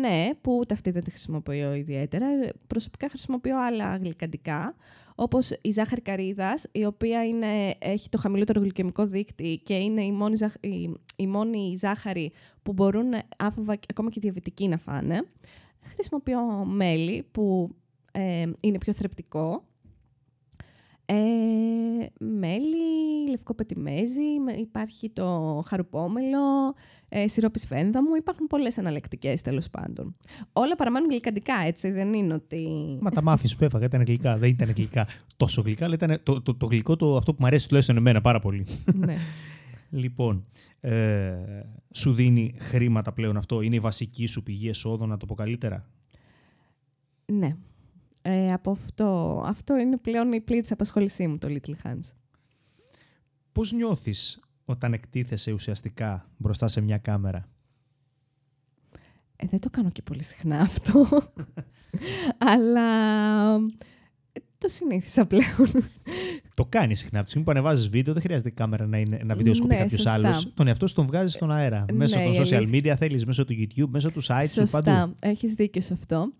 Ναι, 0.00 0.28
που 0.40 0.56
ούτε 0.60 0.74
αυτή 0.74 0.90
δεν 0.90 1.04
τη 1.04 1.10
χρησιμοποιώ 1.10 1.74
ιδιαίτερα. 1.74 2.26
Ε, 2.26 2.52
Προσωπικά 2.66 3.08
χρησιμοποιώ 3.08 3.60
άλλα 3.64 3.96
γλυκαντικά, 3.96 4.74
όπως 5.14 5.50
η 5.62 5.70
ζάχαρη 5.70 6.00
καρύδας, 6.00 6.66
η 6.72 6.84
οποία 6.84 7.24
είναι, 7.26 7.74
έχει 7.78 8.08
το 8.08 8.18
χαμηλότερο 8.18 8.60
γλυκαιμικό 8.60 9.06
δείκτη 9.06 9.60
και 9.64 9.74
είναι 9.74 10.04
η 10.04 10.12
μόνη, 10.12 10.36
ζάχ- 10.36 10.64
η, 10.66 10.90
η 11.16 11.26
μόνη 11.26 11.76
ζάχαρη 11.78 12.32
που 12.62 12.72
μπορούν 12.72 13.12
άφοβα 13.38 13.74
και- 13.74 13.86
ακόμα 13.90 14.08
και 14.10 14.18
οι 14.18 14.22
διαβητικοί 14.22 14.68
να 14.68 14.76
φάνε. 14.76 15.22
Χρησιμοποιώ 15.82 16.64
μέλι 16.64 17.26
που 17.32 17.70
ε, 18.12 18.50
είναι 18.60 18.78
πιο 18.78 18.92
θρεπτικό. 18.92 19.64
Ε, 21.12 22.24
μέλι, 22.24 23.28
λευκό 23.30 23.54
πετιμέζι, 23.54 24.38
με- 24.44 24.52
υπάρχει 24.52 25.10
το 25.10 25.62
χαρουπόμελο, 25.66 26.74
ε, 27.08 27.28
σιρόπι 27.28 27.58
σφένδαμου. 27.58 28.14
Υπάρχουν 28.14 28.46
πολλές 28.46 28.76
εναλλακτικές 28.76 29.40
τέλος 29.40 29.70
πάντων. 29.70 30.16
Όλα 30.52 30.76
παραμένουν 30.76 31.10
γλυκαντικά, 31.10 31.54
έτσι, 31.66 31.90
δεν 31.90 32.12
είναι 32.12 32.34
ότι... 32.34 32.68
Μα 33.00 33.10
τα 33.10 33.22
μάφι 33.22 33.56
που 33.56 33.64
έφαγα 33.64 33.84
ήταν 33.84 34.02
γλυκά. 34.02 34.38
Δεν 34.38 34.48
ήταν 34.48 34.70
γλυκά 34.70 35.06
τόσο 35.36 35.62
γλυκά, 35.62 35.84
αλλά 35.84 35.94
ήταν 35.94 36.20
το, 36.22 36.42
το, 36.42 36.54
το 36.54 36.66
γλυκό 36.66 36.96
το, 36.96 37.16
αυτό 37.16 37.32
που 37.32 37.38
μου 37.40 37.46
αρέσει 37.46 37.66
τουλάχιστον 37.66 37.96
εμένα 37.96 38.20
πάρα 38.20 38.40
πολύ. 38.40 38.66
ναι. 38.94 39.16
λοιπόν, 39.90 40.44
ε, 40.80 41.32
σου 41.92 42.14
δίνει 42.14 42.54
χρήματα 42.58 43.12
πλέον 43.12 43.36
αυτό. 43.36 43.60
Είναι 43.60 43.74
η 43.74 43.80
βασική 43.80 44.26
σου 44.26 44.42
πηγή 44.42 44.68
εσόδων, 44.68 45.08
να 45.08 45.16
το 45.16 45.26
πω 45.26 45.34
καλύτερα; 45.34 45.86
ναι. 47.26 47.56
Ε, 48.22 48.46
από 48.52 48.70
αυτό. 48.70 49.42
Αυτό 49.46 49.76
είναι 49.76 49.96
πλέον 49.96 50.32
η 50.32 50.40
πλήρης 50.40 50.72
απασχόλησή 50.72 51.26
μου, 51.26 51.38
το 51.38 51.48
Little 51.50 51.86
Hands. 51.88 52.10
Πώς 53.52 53.72
νιώθεις 53.72 54.40
όταν 54.64 54.92
εκτίθεσαι 54.92 55.52
ουσιαστικά 55.52 56.30
μπροστά 56.36 56.68
σε 56.68 56.80
μια 56.80 56.98
κάμερα; 56.98 57.48
Ε, 59.36 59.46
δεν 59.46 59.60
το 59.60 59.70
κάνω 59.70 59.90
και 59.90 60.02
πολύ 60.02 60.22
συχνά 60.22 60.60
αυτό. 60.60 61.06
Αλλά 62.52 63.54
ε, 64.32 64.40
το 64.58 64.68
συνήθισα 64.68 65.26
πλέον. 65.26 65.68
Το 66.54 66.64
κάνεις 66.68 66.98
συχνά. 66.98 67.14
Από 67.18 67.24
τη 67.24 67.28
στιγμή 67.30 67.44
που 67.46 67.50
ανεβάζεις 67.58 67.88
βίντεο, 67.88 68.12
δεν 68.14 68.22
χρειάζεται 68.22 68.48
η 68.48 68.52
κάμερα 68.52 68.86
να, 68.86 68.98
είναι, 68.98 69.20
να 69.24 69.34
βιντεοσκοπεί 69.34 69.74
Ναι, 69.74 69.80
κάποιος 69.80 70.00
σωστά. 70.00 70.12
άλλος. 70.12 70.52
Τον 70.54 70.66
εαυτό 70.66 70.86
σου 70.86 70.94
τον 70.94 71.06
βγάζεις 71.06 71.32
στον 71.32 71.50
αέρα. 71.50 71.84
Ε, 71.88 71.92
μέσω 71.92 72.18
ναι, 72.18 72.24
των 72.24 72.32
η 72.32 72.36
social 72.38 72.54
αλήθεια- 72.54 72.94
media 72.94 72.98
θέλεις, 72.98 73.24
μέσω 73.26 73.44
του 73.44 73.54
YouTube, 73.58 73.88
μέσω 73.88 74.10
του 74.10 74.22
site 74.24 74.44
σου, 74.46 74.52
Σωστά. 74.52 74.82
παντού. 74.82 75.14
Έχεις 75.20 75.52
δίκιο 75.54 75.82
σε 75.82 75.92
αυτό. 75.92 76.32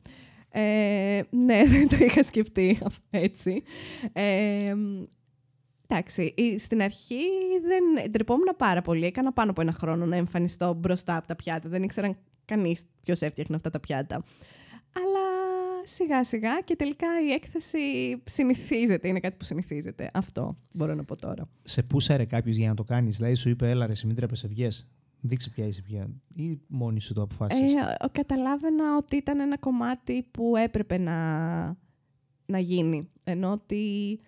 Ε, 0.54 1.22
ναι, 1.30 1.62
δεν 1.72 1.88
το 1.88 1.96
είχα 2.04 2.22
σκεφτεί 2.22 2.78
έτσι. 3.10 3.62
Ε, 4.12 4.74
εντάξει, 5.88 6.34
η- 6.36 6.58
στην 6.58 6.82
αρχή 6.82 7.22
δεν 7.62 8.10
ντρεπόμουν 8.10 8.48
πάρα 8.56 8.82
πολύ. 8.82 9.04
Έκανα 9.06 9.32
πάνω 9.32 9.50
από 9.50 9.60
ένα 9.60 9.72
χρόνο 9.72 10.06
να 10.06 10.16
εμφανιστώ 10.16 10.74
μπροστά 10.74 11.16
από 11.16 11.26
τα 11.26 11.36
πιάτα. 11.36 11.68
Δεν 11.68 11.82
ήξεραν 11.82 12.14
κανείς 12.44 12.82
ποιος 13.02 13.20
έφτιαχνε 13.20 13.56
αυτά 13.56 13.70
τα 13.70 13.80
πιάτα. 13.80 14.14
Αλλά 14.96 15.20
σιγά 15.84 16.24
σιγά 16.24 16.60
και 16.64 16.76
τελικά 16.76 17.06
η 17.28 17.30
έκθεση 17.32 17.78
συνηθίζεται. 18.24 19.08
Είναι 19.08 19.20
κάτι 19.20 19.36
που 19.38 19.44
συνηθίζεται. 19.44 20.10
Αυτό 20.14 20.56
μπορώ 20.72 20.94
να 20.94 21.04
πω 21.04 21.16
τώρα. 21.16 21.48
Σε 21.62 21.82
πούσαρε 21.82 22.24
κάποιος 22.24 22.56
για 22.56 22.68
να 22.68 22.74
το 22.74 22.84
κάνεις; 22.84 23.16
Δηλαδή 23.16 23.34
σου 23.34 23.48
είπε, 23.48 23.70
Έλα, 23.70 23.86
ρε, 23.86 23.94
σε 23.94 24.06
μην 24.06 24.16
τρέπεσαι, 24.16 24.48
βγες. 24.48 24.90
Δείξε 25.24 25.50
ποια 25.50 25.66
είσαι 25.66 25.82
πια. 25.82 26.08
Ή 26.34 26.60
μόνη 26.66 27.00
σου 27.00 27.14
το 27.14 27.22
αποφάσισες. 27.22 27.72
Ε, 27.72 27.96
καταλάβαινα 28.12 28.96
ότι 28.96 29.16
ήταν 29.16 29.40
ένα 29.40 29.58
κομμάτι 29.58 30.26
που 30.30 30.56
έπρεπε 30.56 30.98
να, 30.98 31.16
να 32.46 32.58
γίνει. 32.58 33.10
Ενώ 33.24 33.52
ότι 33.52 34.20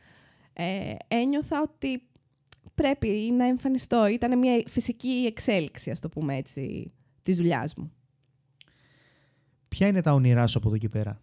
ε, 0.53 0.95
ένιωθα 1.09 1.63
ότι 1.63 2.03
πρέπει 2.75 3.09
να 3.37 3.47
εμφανιστώ. 3.47 4.07
Ήταν 4.07 4.39
μια 4.39 4.63
φυσική 4.67 5.25
εξέλιξη, 5.27 5.91
ας 5.91 6.01
το 6.01 6.09
πούμε 6.09 6.37
έτσι, 6.37 6.93
της 7.23 7.37
δουλειάς 7.37 7.75
μου. 7.75 7.93
Ποια 9.69 9.87
είναι 9.87 10.01
τα 10.01 10.13
όνειρά 10.13 10.47
σου 10.47 10.59
από 10.59 10.69
εδώ 10.69 10.79
και 10.79 10.89
πέρα; 10.89 11.21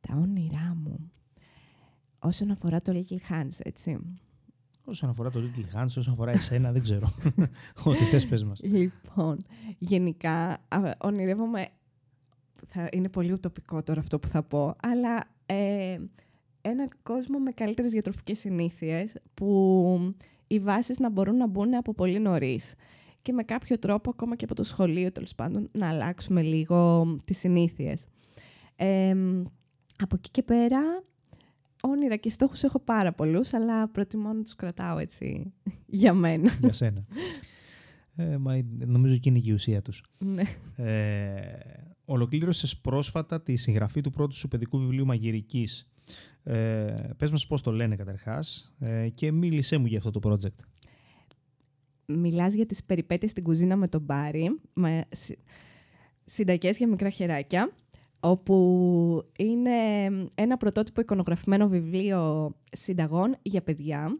Τα 0.00 0.16
όνειρά 0.16 0.76
μου. 0.84 1.12
Όσον 2.18 2.50
αφορά 2.50 2.80
το 2.80 2.92
Little 2.94 3.32
Hands, 3.32 3.58
έτσι. 3.58 3.98
Όσον 4.90 5.10
αφορά 5.10 5.30
το 5.30 5.40
Little 5.40 5.78
Hands, 5.78 5.86
όσον 5.86 6.12
αφορά 6.12 6.30
εσένα, 6.30 6.72
δεν 6.72 6.82
ξέρω. 6.82 7.12
Ό,τι 7.84 8.04
θες 8.04 8.26
πες 8.26 8.44
μας. 8.44 8.60
Λοιπόν, 8.62 9.42
γενικά 9.78 10.58
α, 10.68 10.80
ονειρεύομαι, 10.98 11.68
θα 12.66 12.88
είναι 12.92 13.08
πολύ 13.08 13.32
ουτοπικό 13.32 13.82
τώρα 13.82 14.00
αυτό 14.00 14.18
που 14.18 14.28
θα 14.28 14.42
πω, 14.42 14.76
αλλά 14.82 15.24
ε, 15.46 15.98
ένα 16.60 16.88
κόσμο 17.02 17.38
με 17.38 17.50
καλύτερες 17.50 17.90
διατροφικές 17.90 18.38
συνήθειες 18.38 19.12
που 19.34 20.14
οι 20.46 20.58
βάσεις 20.58 20.98
να 20.98 21.10
μπορούν 21.10 21.36
να 21.36 21.46
μπουν 21.46 21.74
από 21.74 21.94
πολύ 21.94 22.18
νωρίς. 22.18 22.74
Και 23.22 23.32
με 23.32 23.42
κάποιο 23.42 23.78
τρόπο, 23.78 24.10
ακόμα 24.10 24.36
και 24.36 24.44
από 24.44 24.54
το 24.54 24.62
σχολείο, 24.62 25.12
τέλος 25.12 25.34
πάντων, 25.34 25.68
να 25.72 25.88
αλλάξουμε 25.88 26.42
λίγο 26.42 27.06
τις 27.24 27.38
συνήθειες. 27.38 28.06
Ε, 28.76 29.10
από 29.98 30.16
εκεί 30.16 30.30
και 30.30 30.42
πέρα, 30.42 30.80
όνειρα 31.80 32.16
και 32.16 32.30
στόχους 32.30 32.62
έχω 32.62 32.78
πάρα 32.78 33.12
πολλούς, 33.12 33.52
αλλά 33.54 33.88
προτιμώ 33.88 34.32
να 34.32 34.42
τους 34.42 34.54
κρατάω 34.56 34.98
έτσι 34.98 35.52
για 35.86 36.12
μένα. 36.14 36.50
για 36.60 36.72
σένα. 36.72 37.06
Ε, 38.16 38.36
μα, 38.36 38.60
νομίζω 38.86 39.16
και 39.16 39.28
είναι 39.28 39.38
και 39.38 39.50
η 39.50 39.52
ουσία 39.52 39.82
τους. 39.82 40.04
Ναι. 40.18 40.42
Ε, 40.76 41.40
ολοκλήρωσες 42.04 42.76
πρόσφατα 42.76 43.42
τη 43.42 43.56
συγγραφή 43.56 44.00
του 44.00 44.10
πρώτου 44.10 44.36
σου 44.36 44.48
παιδικού 44.48 44.78
βιβλίου 44.78 45.06
μαγειρικής. 45.06 45.90
Ε, 46.42 46.94
πες 47.16 47.30
μας 47.30 47.46
πώς 47.46 47.62
το 47.62 47.72
λένε 47.72 47.96
καταρχάς 47.96 48.74
ε, 48.78 49.08
και 49.08 49.32
μίλησέ 49.32 49.76
μου 49.76 49.86
για 49.86 49.98
αυτό 49.98 50.10
το 50.10 50.20
project. 50.30 50.64
Μιλάς 52.06 52.54
για 52.54 52.66
τις 52.66 52.84
περιπέτειες 52.84 53.30
στην 53.30 53.42
κουζίνα 53.42 53.76
με 53.76 53.88
τον 53.88 54.00
Μπάρι, 54.00 54.60
με 54.72 55.04
συ- 55.10 55.38
συνταγές 56.24 56.76
για 56.76 56.88
μικρά 56.88 57.10
χεράκια, 57.10 57.72
όπου 58.20 59.24
είναι 59.38 59.72
ένα 60.34 60.56
πρωτότυπο 60.56 61.00
εικονογραφημένο 61.00 61.68
βιβλίο 61.68 62.50
συνταγών 62.72 63.36
για 63.42 63.62
παιδιά 63.62 64.18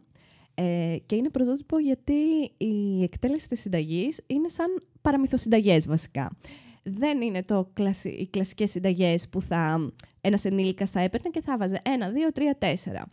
ε, 0.55 0.95
και 1.05 1.15
είναι 1.15 1.29
πρωτότυπο 1.29 1.79
γιατί 1.79 2.13
η 2.57 3.03
εκτέλεση 3.03 3.47
της 3.47 3.59
συνταγής 3.59 4.21
είναι 4.27 4.49
σαν 4.49 4.83
παραμυθοσυνταγές 5.01 5.87
βασικά. 5.87 6.37
Δεν 6.83 7.21
είναι 7.21 7.43
το 7.43 7.69
κλασι... 7.73 8.09
οι 8.09 8.27
κλασικές 8.27 8.71
συνταγές 8.71 9.29
που 9.29 9.41
θα... 9.41 9.91
ένας 10.21 10.45
ενήλικας 10.45 10.89
θα 10.89 10.99
έπαιρνε 10.99 11.29
και 11.29 11.41
θα 11.41 11.57
βάζε 11.57 11.81
ένα, 11.83 12.09
δύο, 12.09 12.31
τρία, 12.31 12.57
τέσσερα. 12.57 13.09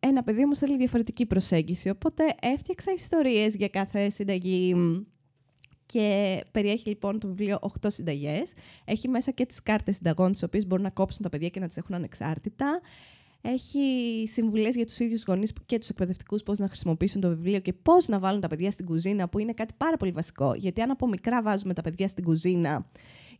Ένα 0.00 0.22
παιδί 0.22 0.44
όμως 0.44 0.58
θέλει 0.58 0.76
διαφορετική 0.76 1.26
προσέγγιση, 1.26 1.88
οπότε 1.88 2.24
έφτιαξα 2.40 2.92
ιστορίες 2.92 3.54
για 3.54 3.68
κάθε 3.68 4.10
συνταγή 4.10 4.74
και 5.92 6.40
περιέχει 6.50 6.88
λοιπόν 6.88 7.18
το 7.18 7.28
βιβλίο 7.28 7.58
8 7.60 7.86
συνταγές. 7.86 8.52
Έχει 8.84 9.08
μέσα 9.08 9.30
και 9.30 9.46
τις 9.46 9.62
κάρτες 9.62 9.94
συνταγών, 9.94 10.32
τις 10.32 10.42
οποίες 10.42 10.66
μπορούν 10.66 10.84
να 10.84 10.90
κόψουν 10.90 11.22
τα 11.22 11.28
παιδιά 11.28 11.48
και 11.48 11.60
να 11.60 11.66
τις 11.66 11.76
έχουν 11.76 11.94
ανεξάρτητα. 11.94 12.80
Έχει 13.40 13.78
συμβουλές 14.26 14.74
για 14.74 14.86
τους 14.86 14.98
ίδιους 14.98 15.24
γονείς 15.26 15.52
και 15.66 15.78
τους 15.78 15.88
εκπαιδευτικούς 15.88 16.42
πώς 16.42 16.58
να 16.58 16.68
χρησιμοποιήσουν 16.68 17.20
το 17.20 17.28
βιβλίο 17.28 17.58
και 17.58 17.72
πώς 17.72 18.08
να 18.08 18.18
βάλουν 18.18 18.40
τα 18.40 18.48
παιδιά 18.48 18.70
στην 18.70 18.86
κουζίνα, 18.86 19.28
που 19.28 19.38
είναι 19.38 19.52
κάτι 19.52 19.74
πάρα 19.76 19.96
πολύ 19.96 20.10
βασικό. 20.10 20.54
Γιατί 20.54 20.80
αν 20.80 20.90
από 20.90 21.08
μικρά 21.08 21.42
βάζουμε 21.42 21.74
τα 21.74 21.82
παιδιά 21.82 22.08
στην 22.08 22.24
κουζίνα 22.24 22.86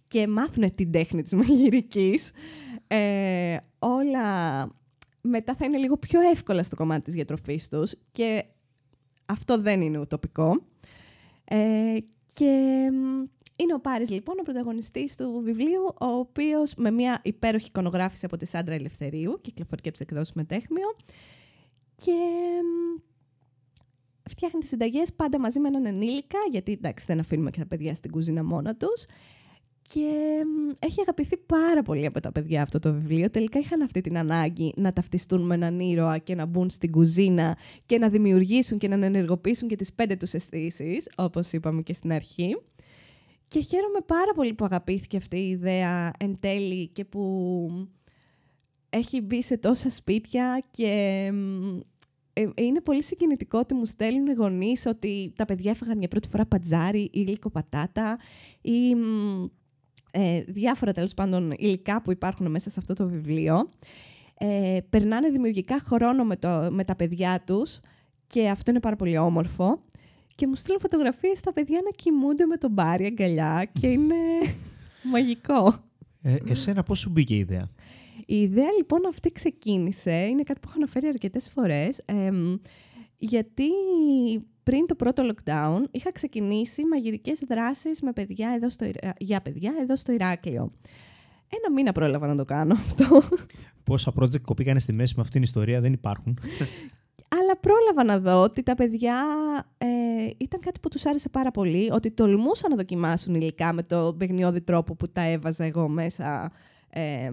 και 0.09 0.29
μάθουν 0.29 0.75
την 0.75 0.93
τέχνη 0.93 1.23
της 1.23 1.33
μαγειρικής, 1.33 2.31
ε, 2.87 3.57
όλα 3.79 4.69
μετά 5.21 5.55
θα 5.55 5.65
είναι 5.65 5.79
λίγο 5.79 5.97
πιο 5.97 6.21
εύκολα 6.21 6.63
στο 6.63 6.77
κομμάτι 6.77 7.03
της 7.03 7.15
διατροφής 7.15 7.69
τους 7.69 7.95
και 8.13 8.45
αυτό 9.27 9.61
δεν 9.61 9.81
είναι 9.81 9.99
ουτοπικό. 9.99 10.63
Ε, 11.45 11.97
και 12.35 12.47
μ, 12.93 13.23
είναι 13.57 13.75
ο 13.75 13.81
Πάρης 13.81 14.11
λοιπόν 14.11 14.37
ο 14.39 14.43
πρωταγωνιστής 14.43 15.17
του 15.17 15.41
βιβλίου, 15.45 15.85
ο 16.01 16.07
οποίος 16.07 16.75
με 16.75 16.91
μια 16.91 17.21
υπέροχη 17.25 17.67
εικονογράφηση 17.67 18.25
από 18.25 18.37
τη 18.37 18.47
Σάντρα 18.47 18.75
Ελευθερίου, 18.75 19.41
κυκλοφορεί 19.41 19.83
και 19.83 19.89
από 19.89 19.99
τις 19.99 20.07
εκδόσεις 20.07 20.35
Μετέχμιο, 20.35 20.97
και 21.95 22.13
μ, 22.63 23.01
φτιάχνει 24.31 24.61
τις 24.61 24.69
συνταγές 24.69 25.13
πάντα 25.13 25.39
μαζί 25.39 25.61
με 25.61 25.69
έναν 25.69 25.87
ενήλικα, 25.87 26.39
γιατί 26.51 26.73
εντάξει 26.73 27.05
δεν 27.07 27.19
αφήνουμε 27.19 27.51
και 27.51 27.59
τα 27.59 27.67
παιδιά 27.67 27.95
στην 27.95 28.11
κουζίνα 28.11 28.45
μόνα 28.45 28.77
τους, 28.77 29.05
και 29.93 30.45
μ, 30.45 30.73
έχει 30.81 31.01
αγαπηθεί 31.01 31.37
πάρα 31.37 31.83
πολύ 31.83 32.07
από 32.07 32.21
τα 32.21 32.33
παιδιά 32.33 32.63
αυτό 32.63 32.79
το 32.79 32.93
βιβλίο. 32.93 33.31
Τελικά 33.31 33.59
είχαν 33.59 33.83
αυτή 33.83 34.01
την 34.01 34.19
ανάγκη 34.19 34.73
να 34.77 34.93
ταυτιστούν 34.93 35.47
με 35.47 35.55
έναν 35.55 35.81
ήρωα 35.81 36.19
και 36.19 36.35
να 36.35 36.47
μπουν 36.47 36.71
στην 36.71 36.91
κουζίνα 36.91 37.57
και 37.87 37.99
να 37.99 38.09
δημιουργήσουν 38.09 38.79
και 38.79 38.89
να 38.89 39.07
ενεργοποιήσουν 39.07 39.69
και 39.69 39.77
τις 39.77 39.93
πέντε 39.93 40.17
τους 40.17 40.33
αισθήσεις, 40.33 41.09
όπως 41.17 41.53
είπαμε 41.53 41.83
και 41.83 41.93
στην 41.93 42.13
αρχή. 42.13 42.57
Και 43.49 43.61
χαίρομαι 43.61 43.99
πάρα 44.07 44.33
πολύ 44.35 44.55
που 44.55 44.65
αγαπήθηκε 44.65 45.17
αυτή 45.17 45.39
η 45.39 45.49
ιδέα 45.49 46.11
εν 46.19 46.37
τέλει 46.41 46.89
και 46.89 47.05
που 47.05 47.23
έχει 48.91 49.21
μπει 49.21 49.43
σε 49.43 49.59
τόσα 49.59 49.91
σπίτια 49.91 50.65
και 50.71 51.31
μ, 51.33 51.79
ε, 52.33 52.49
είναι 52.55 52.81
πολύ 52.81 53.03
συγκινητικό 53.03 53.59
ότι 53.59 53.75
μου 53.75 53.85
στέλνουν 53.85 54.27
οι 54.27 54.33
γονείς 54.33 54.87
ότι 54.87 55.33
τα 55.37 55.45
παιδιά 55.45 55.71
έφαγαν 55.71 55.99
για 55.99 56.09
πρώτη 56.09 56.29
φορά 56.29 56.47
πατζάρι 56.47 57.11
ή 57.13 57.23
γλυκό 57.23 57.51
πατάτα 57.51 58.19
ή 58.61 58.95
μ, 58.95 59.47
ε, 60.11 60.43
διάφορα 60.47 60.93
τέλος 60.93 61.15
πάντων 61.15 61.53
υλικά 61.57 62.03
που 62.03 62.11
υπάρχουν 62.11 62.51
μέσα 62.51 62.71
σε 62.71 62.77
αυτό 62.79 62.95
το 62.95 63.09
βιβλίο. 63.09 63.69
Ε, 64.39 64.79
περνάνε 64.91 65.29
δημιουργικά 65.29 65.79
χρόνο 65.79 66.25
με, 66.25 66.37
το, 66.37 66.69
με 66.71 66.85
τα 66.85 66.97
παιδιά 66.97 67.43
τους 67.47 67.81
και 68.27 68.49
αυτό 68.49 68.71
είναι 68.71 68.81
πάρα 68.81 68.97
πολύ 68.97 69.19
όμορφο. 69.19 69.83
Και 70.35 70.47
μου 70.47 70.55
στείλουν 70.55 70.81
φωτογραφίες 70.81 71.39
στα 71.39 71.53
παιδιά 71.53 71.81
να 71.85 71.91
κοιμούνται 71.91 72.45
με 72.47 72.57
τον 72.57 72.71
μπάρι 72.71 73.05
αγκαλιά 73.05 73.71
και 73.81 73.87
είναι 73.87 74.15
μαγικό. 75.13 75.75
Ε, 76.23 76.37
εσένα 76.49 76.83
πώς 76.83 76.99
σου 76.99 77.11
μπήκε 77.11 77.35
η 77.35 77.39
ιδέα; 77.39 77.71
Η 78.27 78.41
ιδέα 78.41 78.71
λοιπόν 78.77 79.07
αυτή 79.09 79.33
ξεκίνησε, 79.33 80.13
είναι 80.13 80.43
κάτι 80.43 80.61
που 80.61 80.67
έχω 80.69 80.77
αναφέρει 80.77 81.07
αρκετές 81.07 81.51
φορές, 81.51 82.01
εμ, 82.05 82.57
γιατί 83.23 83.69
πριν 84.63 84.87
το 84.87 84.95
πρώτο 84.95 85.31
lockdown 85.31 85.83
είχα 85.91 86.13
ξεκινήσει 86.13 86.85
μαγειρικές 86.85 87.43
δράσεις 87.49 88.03
με 88.03 88.13
παιδιά 88.13 88.53
εδώ 88.55 88.69
στο, 88.71 88.85
Ιρα- 88.85 89.15
για 89.19 89.41
παιδιά 89.41 89.73
εδώ 89.81 89.97
στο 89.97 90.13
Ηράκλειο. 90.13 90.73
Ένα 91.59 91.73
μήνα 91.75 91.93
πρόλαβα 91.93 92.27
να 92.27 92.37
το 92.37 92.45
κάνω 92.45 92.73
αυτό, 92.73 93.23
Πόσα 93.85 94.13
project 94.21 94.41
κοπήκανε 94.41 94.79
στη 94.79 94.93
μέση 94.93 95.13
με 95.17 95.23
αυτήν 95.23 95.35
την 95.35 95.43
ιστορία 95.43 95.81
δεν 95.81 95.93
υπάρχουν. 95.93 96.39
αλλά 97.29 97.57
πρόλαβα 97.61 98.05
να 98.05 98.19
δω 98.19 98.43
ότι 98.43 98.63
τα 98.63 98.75
παιδιά 98.75 99.23
ε, 99.79 99.87
ήταν 100.37 100.61
κάτι 100.61 100.81
που 100.81 100.89
τους 100.89 101.07
άρεσε 101.07 101.29
πάρα 101.29 101.51
πολύ, 101.51 101.91
ότι 101.93 102.11
τολμούσαν 102.11 102.71
να 102.71 102.77
δοκιμάσουν 102.77 103.35
υλικά 103.35 103.73
με 103.73 103.83
το 103.83 104.15
παιχνιώδη 104.19 104.61
τρόπο 104.61 104.95
που 104.95 105.09
τα 105.09 105.23
έβαζα 105.23 105.65
εγώ 105.65 105.89
μέσα. 105.89 106.53
Ε, 106.91 107.31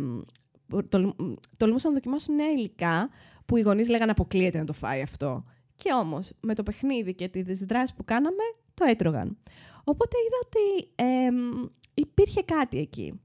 τολ, 0.89 1.13
τολμούσαν 1.57 1.91
να 1.91 1.97
δοκιμάσουν 1.97 2.35
νέα 2.35 2.51
υλικά 2.51 3.09
που 3.45 3.57
οι 3.57 3.61
γονείς 3.61 3.89
λέγανε 3.89 4.11
αποκλείεται 4.11 4.57
να 4.57 4.65
το 4.65 4.73
φάει 4.73 5.01
αυτό. 5.01 5.43
Και 5.77 5.93
όμως 5.93 6.31
με 6.41 6.55
το 6.55 6.63
παιχνίδι 6.63 7.13
και 7.13 7.27
τις 7.27 7.65
δράσεις 7.65 7.95
που 7.95 8.05
κάναμε 8.05 8.43
το 8.73 8.85
έτρωγαν. 8.87 9.37
Οπότε 9.83 10.15
είδα 10.25 10.37
ότι 10.45 10.91
εμ, 10.95 11.67
υπήρχε 11.93 12.41
κάτι 12.41 12.77
εκεί. 12.77 13.19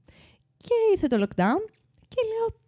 Και 0.57 0.73
ήρθε 0.91 1.07
το 1.07 1.15
lockdown 1.15 1.69
και 2.07 2.21
λέω 2.27 2.61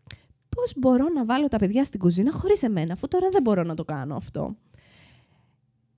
πώς 0.50 0.74
μπορώ 0.78 1.10
να 1.10 1.26
βάλω 1.26 1.48
τα 1.48 1.58
παιδιά 1.58 1.84
στην 1.84 2.00
κουζίνα 2.00 2.32
χωρίς 2.32 2.64
εμένα, 2.64 2.94
αφού 2.94 3.08
τώρα 3.08 3.30
δεν 3.30 3.42
μπορώ 3.42 3.64
να 3.64 3.74
το 3.76 3.84
κάνω 3.84 4.16
αυτό. 4.16 4.56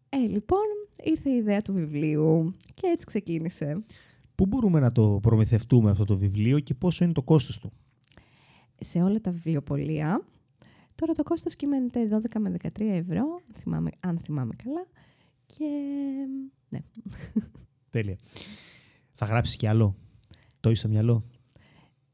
Ε, 0.09 0.17
λοιπόν, 0.17 0.65
ήρθε 1.03 1.29
η 1.29 1.35
ιδέα 1.35 1.61
του 1.61 1.73
βιβλίου 1.73 2.55
και 2.73 2.87
έτσι 2.87 3.05
ξεκίνησε. 3.05 3.79
Πού 4.35 4.45
μπορούμε 4.45 4.79
να 4.79 4.91
το 4.91 5.19
προμηθευτούμε 5.21 5.89
αυτό 5.89 6.05
το 6.05 6.17
βιβλίο 6.17 6.59
και 6.59 6.73
πόσο 6.73 7.03
είναι 7.03 7.13
το 7.13 7.21
κόστος 7.21 7.59
του; 7.59 7.71
Σε 8.79 9.01
όλα 9.01 9.21
τα 9.21 9.31
βιβλιοπολία. 9.31 10.21
Τώρα 11.01 11.13
το 11.13 11.23
κόστος 11.23 11.55
κυμαίνεται 11.55 12.07
12 12.11 12.39
με 12.39 12.55
13 12.61 12.69
ευρώ, 12.79 13.23
θυμάμαι, 13.53 13.89
αν 13.99 14.19
θυμάμαι 14.19 14.53
καλά. 14.63 14.87
Και 15.45 15.65
ναι. 16.69 16.79
Τέλεια. 17.89 18.17
Θα 19.13 19.25
γράψεις 19.25 19.55
κι 19.55 19.67
άλλο; 19.67 19.95
Το 20.59 20.69
είσαι 20.69 20.79
στο 20.79 20.89
μυαλό; 20.89 21.23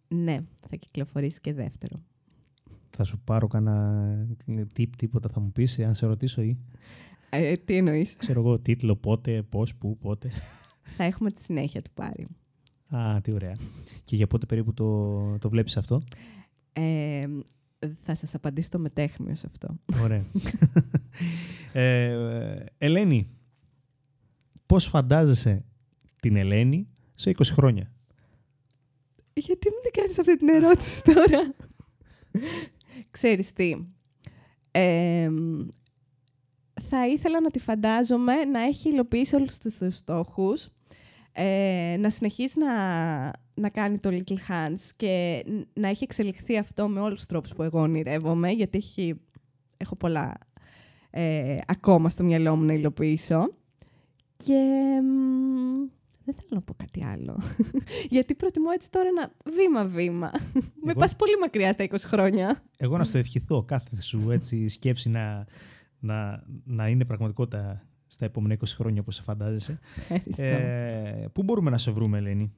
ναι, 0.08 0.39
θα 0.67 0.76
κυκλοφορήσει 0.76 1.41
και 1.41 1.54
δεύτερο. 1.54 2.04
Θα 2.89 3.04
σου 3.04 3.19
πάρω 3.24 3.48
κανένα 3.48 4.28
tip, 4.78 4.89
τίποτα 4.98 5.30
θα 5.30 5.39
μου 5.39 5.52
πεις, 5.52 5.80
αν 5.80 5.96
σε 5.96 6.06
ρωτήσω 6.06 6.41
ή; 6.41 6.58
Ε, 7.30 7.56
τι 7.56 7.76
εννοείς; 7.78 8.15
ξέρω 8.15 8.39
εγώ 8.39 8.60
τίτλο, 8.60 8.96
πότε, 8.96 9.41
πώς, 9.43 9.76
πού, 9.76 9.98
πότε. 9.98 10.32
θα 10.98 11.04
έχουμε 11.04 11.32
τη 11.32 11.41
συνέχεια 11.41 11.82
του 11.82 11.91
πάρει. 11.93 12.28
Α, 12.89 13.22
τι 13.22 13.32
ωραία. 13.32 13.56
Και 14.04 14.15
για 14.15 14.28
πότε 14.28 14.46
περίπου 14.46 14.74
το, 14.74 15.38
το 15.38 15.50
βλέπεις 15.50 15.78
αυτό; 15.78 16.02
Ε, 16.74 17.22
θα 18.02 18.15
σας 18.15 18.36
απαντήσω 18.36 18.69
το 18.69 18.80
μετέχμιο 18.80 19.36
σε 19.36 19.48
αυτό. 19.52 19.76
Ωραία. 20.02 20.24
ε, 21.74 22.65
Ελένη, 22.78 23.30
πώς 24.65 24.86
φαντάζεσαι 24.86 25.65
την 26.19 26.36
Ελένη 26.36 26.88
σε 27.13 27.30
20 27.30 27.43
χρόνια; 27.43 27.91
Γιατί 29.34 29.69
μου 29.69 29.80
την 29.84 30.02
κάνεις 30.02 30.19
αυτή 30.19 30.38
την 30.38 30.50
ερώτηση 30.50 31.04
τώρα; 31.04 31.54
Ξέρεις 33.12 33.54
τι. 33.54 33.76
Ε, 34.72 35.30
θα 36.89 37.08
ήθελα 37.08 37.41
να 37.41 37.50
τη 37.52 37.60
φαντάζομαι 37.60 38.34
να 38.46 38.62
έχει 38.62 38.89
υλοποιήσει 38.89 39.36
όλους 39.36 39.58
τους, 39.58 39.78
τους 39.78 39.98
στόχους, 39.98 40.69
ε, 41.32 41.96
να 42.00 42.10
συνεχίσει 42.10 42.60
να, 42.60 42.74
να 43.54 43.70
κάνει 43.70 43.98
το 43.98 44.10
Little 44.13 44.38
Hands 44.52 44.89
και 44.96 45.44
ν- 45.48 45.68
να 45.80 45.88
έχει 45.88 46.04
εξελιχθεί 46.04 46.58
αυτό 46.58 46.88
με 46.88 47.00
όλους 47.00 47.18
τους 47.18 47.28
τρόπους 47.28 47.54
που 47.54 47.63
εγώ 47.63 47.80
ονειρεύομαι, 47.82 48.50
γιατί 48.52 48.78
έχει, 48.78 49.16
έχω 49.78 49.96
πολλά 49.96 50.34
ε, 51.10 51.58
ακόμα 51.68 52.10
στο 52.10 52.24
μυαλό 52.24 52.56
μου 52.56 52.63
να 52.63 52.74
υλοποιήσω. 52.74 53.54
Και 54.36 54.54
μ, 55.04 55.89
δεν 56.26 56.36
θέλω 56.36 56.50
να 56.50 56.62
πω 56.62 56.74
κάτι 56.78 57.04
άλλο. 57.04 57.39
Γιατί 58.10 58.36
προτιμώ 58.36 58.70
έτσι 58.74 58.89
τώρα 58.92 59.10
να 59.12 59.52
βήμα-βήμα. 59.54 60.32
Με 60.54 60.92
Εγώ- 60.92 61.00
πας 61.00 61.16
πολύ 61.16 61.38
μακριά 61.42 61.72
στα 61.74 61.84
20 61.89 61.96
χρόνια. 61.98 62.63
Εγώ 62.78 62.98
να 62.98 63.04
στο 63.10 63.18
ευχηθώ 63.18 63.63
κάθε 63.63 64.02
σου 64.02 64.32
έτσι 64.32 64.68
σκέψη 64.68 65.10
να, 65.10 65.46
να, 66.00 66.44
να 66.66 66.88
είναι 66.89 67.06
πραγματικότητα 67.06 67.88
στα 68.08 68.26
επόμενα 68.26 68.56
20 68.60 68.63
χρόνια 68.66 69.02
όπως 69.02 69.16
σε 69.16 69.22
φαντάζεσαι. 69.22 69.80
Ευχαριστώ. 69.98 70.44
Ε, 70.44 71.30
πού 71.34 71.44
μπορούμε 71.44 71.70
να 71.70 71.78
σε 71.78 71.92
βρούμε, 71.92 72.18
Ελένη; 72.18 72.54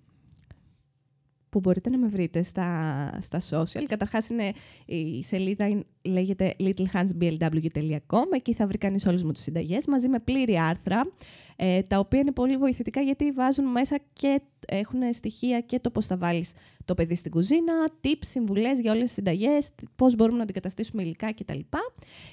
Που 1.56 1.62
μπορείτε 1.62 1.90
να 1.90 1.98
με 1.98 2.08
βρείτε 2.08 2.42
στα, 2.42 3.10
στα 3.22 3.40
social. 3.50 3.84
Καταρχάς 3.88 4.30
είναι, 4.30 4.52
η 4.86 5.24
σελίδα 5.24 5.68
είναι- 5.68 5.84
λέγεται 6.02 6.56
littlehandsblw.com. 6.60 8.24
Εκεί 8.32 8.54
θα 8.54 8.68
βρει 8.68 8.78
κανείς 8.78 9.06
όλες 9.06 9.24
μου 9.24 9.32
τις 9.32 9.42
συνταγές 9.42 9.88
μαζί 9.88 10.08
με 10.08 10.20
πλήρη 10.20 10.58
άρθρα, 10.58 11.12
ε, 11.56 11.82
τα 11.82 12.00
οποία 12.00 12.20
είναι 12.20 12.32
πολύ 12.32 12.58
βοηθητικά 12.58 13.02
γιατί 13.02 13.32
βάζουν 13.32 13.66
μέσα 13.66 13.98
και 14.14 14.42
έχουν 14.68 15.14
στοιχεία 15.14 15.62
και 15.62 15.80
το 15.80 15.90
πώς 15.90 16.06
θα 16.06 16.18
βάλεις 16.18 16.52
το 16.86 16.94
παιδί 16.94 17.16
στην 17.16 17.32
κουζίνα, 17.32 17.74
tips, 18.04 18.18
συμβουλές 18.20 18.80
για 18.80 18.92
όλες 18.92 19.04
τις 19.04 19.14
συνταγές, 19.14 19.72
πώς 19.96 20.16
μπορούμε 20.16 20.38
να 20.38 20.44
αντικαταστήσουμε 20.44 21.04
υλικά 21.04 21.34
κτλ. 21.34 21.60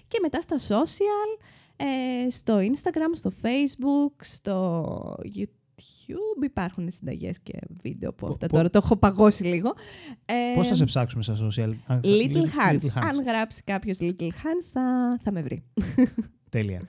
Και 0.08 0.18
μετά 0.22 0.40
στα 0.40 0.56
social, 0.56 1.44
ε, 1.76 2.30
στο 2.30 2.56
Instagram, 2.58 3.10
στο 3.12 3.32
Facebook, 3.42 4.12
στο 4.20 5.16
YouTube 5.36 5.61
υπάρχουν 6.44 6.90
συνταγές 6.90 7.38
και 7.40 7.58
βίντεο 7.82 8.08
από 8.08 8.26
Πο- 8.26 8.32
αυτά 8.32 8.46
πο- 8.46 8.56
τώρα. 8.56 8.70
Το 8.70 8.80
έχω 8.84 8.96
παγώσει 8.96 9.44
λίγο. 9.44 9.72
Ε, 10.24 10.34
Πώς 10.54 10.68
θα 10.68 10.74
σε 10.74 10.84
ψάξουμε 10.84 11.22
στα 11.22 11.34
social. 11.36 11.72
αν- 11.86 12.00
Little 12.04 12.32
Little 12.32 12.36
Hands. 12.36 12.74
Hands. 12.74 13.02
Αν 13.10 13.22
γράψει 13.26 13.62
κάποιος 13.62 13.98
Little 14.00 14.22
Hands 14.28 14.64
θα, 14.72 14.82
θα 15.22 15.32
με 15.32 15.42
βρει. 15.42 15.62
Τέλεια. 16.50 16.80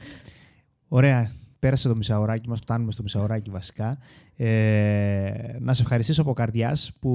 Ωραία. 0.88 1.32
Πέρασε 1.60 1.88
το 1.88 1.96
μισάωράκι 1.96 2.50
μας, 2.50 2.60
φτάνουμε 2.60 2.92
στο 2.92 3.04
μισάωράκι 3.04 3.50
βασικά. 3.50 3.98
Ε, 4.36 5.32
να 5.60 5.74
σε 5.74 5.82
ευχαριστήσω 5.82 6.22
από 6.22 6.34
καρδιάς 6.34 6.92
που 7.00 7.10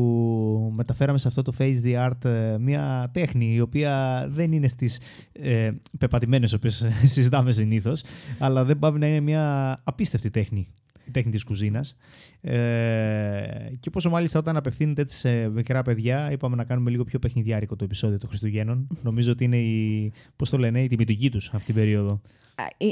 μεταφέραμε 0.74 1.18
σε 1.18 1.28
αυτό 1.28 1.42
το 1.42 1.52
Face 1.58 1.74
the 1.84 2.08
Art 2.10 2.24
ε, 2.24 2.56
μια 2.58 3.10
τέχνη 3.12 3.54
η 3.54 3.60
οποία 3.60 4.24
δεν 4.28 4.52
είναι 4.52 4.68
στις 4.68 5.00
ε, 5.32 5.70
πεπατημένες 5.98 6.52
οποίες 6.52 6.84
συζητάμε 7.04 7.52
συνήθως 7.52 8.02
αλλά 8.38 8.64
δεν 8.64 8.78
πάει 8.78 8.92
να 8.92 9.06
είναι 9.06 9.20
μια 9.20 9.76
απίστευτη 9.84 10.30
τέχνη 10.30 10.66
η 11.08 11.12
τέχνη 11.12 11.30
της 11.30 11.44
κουζίνας. 11.44 11.96
Ε, 12.40 12.56
και 13.80 13.90
πόσο 13.90 14.10
μάλιστα 14.10 14.38
όταν 14.38 14.56
απευθύνεται 14.56 15.02
έτσι 15.02 15.16
σε 15.16 15.48
μικρά 15.48 15.82
παιδιά 15.82 16.32
είπαμε 16.32 16.56
να 16.56 16.64
κάνουμε 16.64 16.90
λίγο 16.90 17.04
πιο 17.04 17.18
παιχνιδιάρικο 17.18 17.76
το 17.76 17.84
επεισόδιο 17.84 18.18
των 18.18 18.28
Χριστουγέννων. 18.28 18.86
Νομίζω 19.02 19.32
ότι 19.32 19.44
είναι 19.44 19.58
η, 19.58 20.12
πώς 20.36 20.50
το 20.50 20.58
λένε, 20.58 20.82
η 20.82 20.88
τιμητική 20.88 21.30
τους 21.30 21.48
αυτή 21.48 21.64
την 21.64 21.74
περίοδο. 21.74 22.12
Α, 22.12 22.16
ε, 22.16 22.20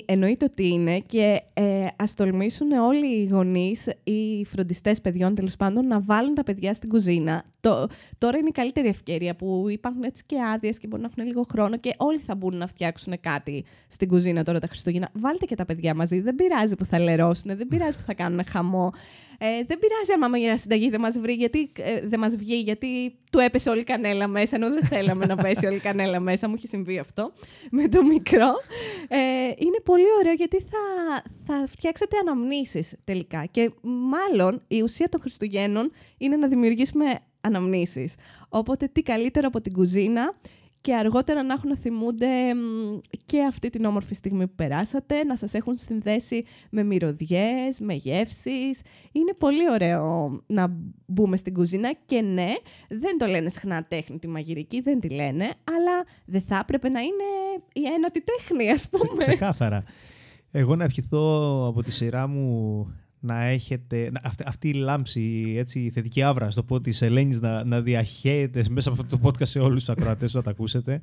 Εννοείται 0.04 0.44
ότι 0.44 0.68
είναι 0.68 0.98
και 0.98 1.42
ε, 1.54 1.86
ας 1.96 2.14
τολμήσουν 2.14 2.72
όλοι 2.72 3.06
οι 3.06 3.26
γονείς, 3.26 3.88
οι 4.04 4.44
φροντιστές 4.44 5.00
παιδιών 5.00 5.34
τέλος 5.34 5.56
πάντων, 5.56 5.86
να 5.86 6.00
βάλουν 6.00 6.34
τα 6.34 6.42
παιδιά 6.42 6.72
στην 6.72 6.88
κουζίνα. 6.88 7.44
Το, 7.60 7.86
τώρα 8.18 8.38
είναι 8.38 8.48
η 8.48 8.52
καλύτερη 8.52 8.88
ευκαιρία 8.88 9.36
που 9.36 9.66
υπάρχουν 9.68 10.02
έτσι 10.02 10.22
και 10.26 10.36
άδειες 10.54 10.78
και 10.78 10.86
μπορεί 10.86 11.02
να 11.02 11.08
έχουν 11.12 11.26
λίγο 11.26 11.44
χρόνο 11.50 11.76
και 11.76 11.94
όλοι 11.96 12.18
θα 12.18 12.34
μπουν 12.34 12.56
να 12.56 12.66
φτιάξουν 12.66 13.20
κάτι 13.20 13.64
στην 13.86 14.08
κουζίνα 14.08 14.42
τώρα 14.42 14.58
τα 14.58 14.66
Χριστούγεννα. 14.66 15.08
Βάλτε 15.12 15.44
και 15.44 15.54
τα 15.54 15.64
παιδιά 15.64 15.94
μαζί. 15.94 16.20
Δεν 16.20 16.34
πειράζει 16.34 16.76
που 16.76 16.84
θα 16.84 16.98
λερώσουν, 16.98 17.56
δεν 17.56 17.66
πειράζει 17.68 17.96
που 17.96 18.02
θα 18.02 18.14
κάνουν 18.14 18.44
χαμό. 18.44 18.92
Ε, 19.38 19.46
δεν 19.66 19.78
πειράζει 19.78 20.12
αν 20.12 20.18
μάμα 20.18 20.38
για 20.38 20.56
συνταγή 20.56 20.90
δεν 20.90 21.00
μας, 21.00 21.18
βρει, 21.18 21.32
γιατί, 21.32 21.72
ε, 21.78 22.00
δεν 22.06 22.20
μας 22.20 22.36
βγει, 22.36 22.54
γιατί 22.56 23.18
του 23.32 23.38
έπεσε 23.38 23.70
όλη 23.70 23.80
η 23.80 23.84
κανέλα 23.84 24.26
μέσα, 24.26 24.56
ενώ 24.56 24.70
δεν 24.70 24.84
θέλαμε 24.84 25.26
να 25.26 25.36
πέσει 25.36 25.66
όλη 25.66 25.76
η 25.76 25.80
κανέλα 25.80 26.20
μέσα. 26.20 26.48
Μου 26.48 26.54
έχει 26.56 26.66
συμβεί 26.66 26.98
αυτό 26.98 27.32
με 27.70 27.88
το 27.88 28.02
μικρό. 28.02 28.54
Ε, 29.08 29.18
είναι 29.56 29.80
πολύ 29.84 30.06
ωραίο 30.18 30.32
γιατί 30.32 30.60
θα, 30.60 30.78
θα 31.46 31.66
φτιάξετε 31.66 32.16
αναμνήσεις 32.18 32.94
τελικά. 33.04 33.44
Και 33.50 33.70
μάλλον 33.82 34.62
η 34.68 34.82
ουσία 34.82 35.08
των 35.08 35.20
Χριστουγέννων 35.20 35.92
είναι 36.18 36.36
να 36.36 36.48
δημιουργήσουμε 36.48 37.04
αναμνήσεις. 37.40 38.14
Οπότε 38.48 38.88
τι 38.92 39.02
καλύτερο 39.02 39.46
από 39.46 39.60
την 39.60 39.72
κουζίνα 39.72 40.34
και 40.86 40.94
αργότερα 40.94 41.42
να 41.42 41.52
έχουν 41.52 41.68
να 41.68 41.76
θυμούνται 41.76 42.54
μ, 42.54 42.98
και 43.26 43.42
αυτή 43.44 43.70
την 43.70 43.84
όμορφη 43.84 44.14
στιγμή 44.14 44.46
που 44.46 44.54
περάσατε, 44.54 45.24
να 45.24 45.36
σας 45.36 45.54
έχουν 45.54 45.76
συνδέσει 45.76 46.44
με 46.70 46.82
μυρωδιές, 46.82 47.80
με 47.80 47.94
γεύσεις. 47.94 48.80
Είναι 49.12 49.34
πολύ 49.38 49.70
ωραίο 49.70 50.30
να 50.46 50.76
μπούμε 51.06 51.36
στην 51.36 51.54
κουζίνα 51.54 51.92
και 52.06 52.20
ναι, 52.20 52.54
δεν 52.88 53.18
το 53.18 53.26
λένε 53.26 53.48
συχνά 53.48 53.84
τέχνη 53.84 54.18
τη 54.18 54.28
μαγειρική, 54.28 54.80
δεν 54.80 55.00
τη 55.00 55.08
λένε, 55.08 55.44
αλλά 55.44 56.04
δεν 56.24 56.40
θα 56.42 56.58
έπρεπε 56.62 56.88
να 56.88 57.00
είναι 57.00 57.24
η 57.72 57.82
ένατη 57.96 58.22
τέχνη, 58.24 58.70
ας 58.70 58.88
Ξε- 58.90 59.08
πούμε. 59.10 59.24
ξεκάθαρα. 59.24 59.82
Εγώ 60.50 60.76
να 60.76 60.84
ευχηθώ 60.84 61.66
από 61.68 61.82
τη 61.82 61.92
σειρά 61.92 62.26
μου 62.26 62.86
να 63.20 63.44
έχετε 63.44 64.10
να- 64.10 64.20
αυτή, 64.24 64.44
αυτή 64.46 64.68
η 64.68 64.72
λάμψη, 64.72 65.54
έτσι, 65.56 65.80
η 65.80 65.90
θετική 65.90 66.22
άβρα, 66.22 66.50
στο 66.50 66.62
πω 66.62 66.80
της 66.80 67.02
Ελένης 67.02 67.40
να, 67.40 67.64
να 67.64 67.80
διαχέεται 67.80 68.64
μέσα 68.70 68.90
από 68.90 69.02
αυτό 69.02 69.18
το 69.18 69.28
podcast 69.28 69.46
σε 69.46 69.58
όλους 69.58 69.84
τους 69.84 69.88
ακροατές 69.88 70.30
που 70.30 70.36
θα 70.36 70.42
τα 70.42 70.50
ακούσετε. 70.50 70.98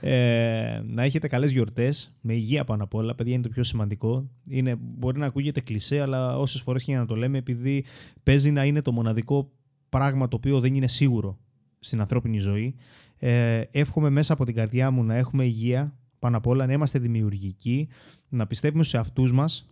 Ε, 0.00 0.80
να 0.86 1.02
έχετε 1.02 1.28
καλές 1.28 1.52
γιορτές, 1.52 2.14
με 2.20 2.34
υγεία 2.34 2.64
πάνω 2.64 2.84
απ' 2.84 2.94
όλα. 2.94 3.14
Παιδιά 3.14 3.34
είναι 3.34 3.42
το 3.42 3.48
πιο 3.48 3.64
σημαντικό. 3.64 4.30
Είναι, 4.48 4.76
μπορεί 4.80 5.18
να 5.18 5.26
ακούγεται 5.26 5.60
κλισέ, 5.60 6.00
αλλά 6.00 6.38
όσες 6.38 6.60
φορές 6.60 6.84
και 6.84 6.90
για 6.90 7.00
να 7.00 7.06
το 7.06 7.14
λέμε, 7.14 7.38
επειδή 7.38 7.84
παίζει 8.22 8.50
να 8.50 8.64
είναι 8.64 8.82
το 8.82 8.92
μοναδικό 8.92 9.50
πράγμα 9.88 10.28
το 10.28 10.36
οποίο 10.36 10.60
δεν 10.60 10.74
είναι 10.74 10.88
σίγουρο 10.88 11.38
στην 11.78 12.00
ανθρώπινη 12.00 12.38
ζωή. 12.38 12.74
Ε, 13.18 13.60
εύχομαι 13.70 14.10
μέσα 14.10 14.32
από 14.32 14.44
την 14.44 14.54
καρδιά 14.54 14.90
μου 14.90 15.04
να 15.04 15.14
έχουμε 15.14 15.44
υγεία 15.44 15.96
πάνω 16.18 16.36
απ' 16.36 16.46
όλα, 16.46 16.66
να 16.66 16.72
είμαστε 16.72 16.98
δημιουργικοί, 16.98 17.88
να 18.28 18.46
πιστεύουμε 18.46 18.82
στους 18.82 18.94
εαυτούς 18.94 19.32
μας. 19.32 19.68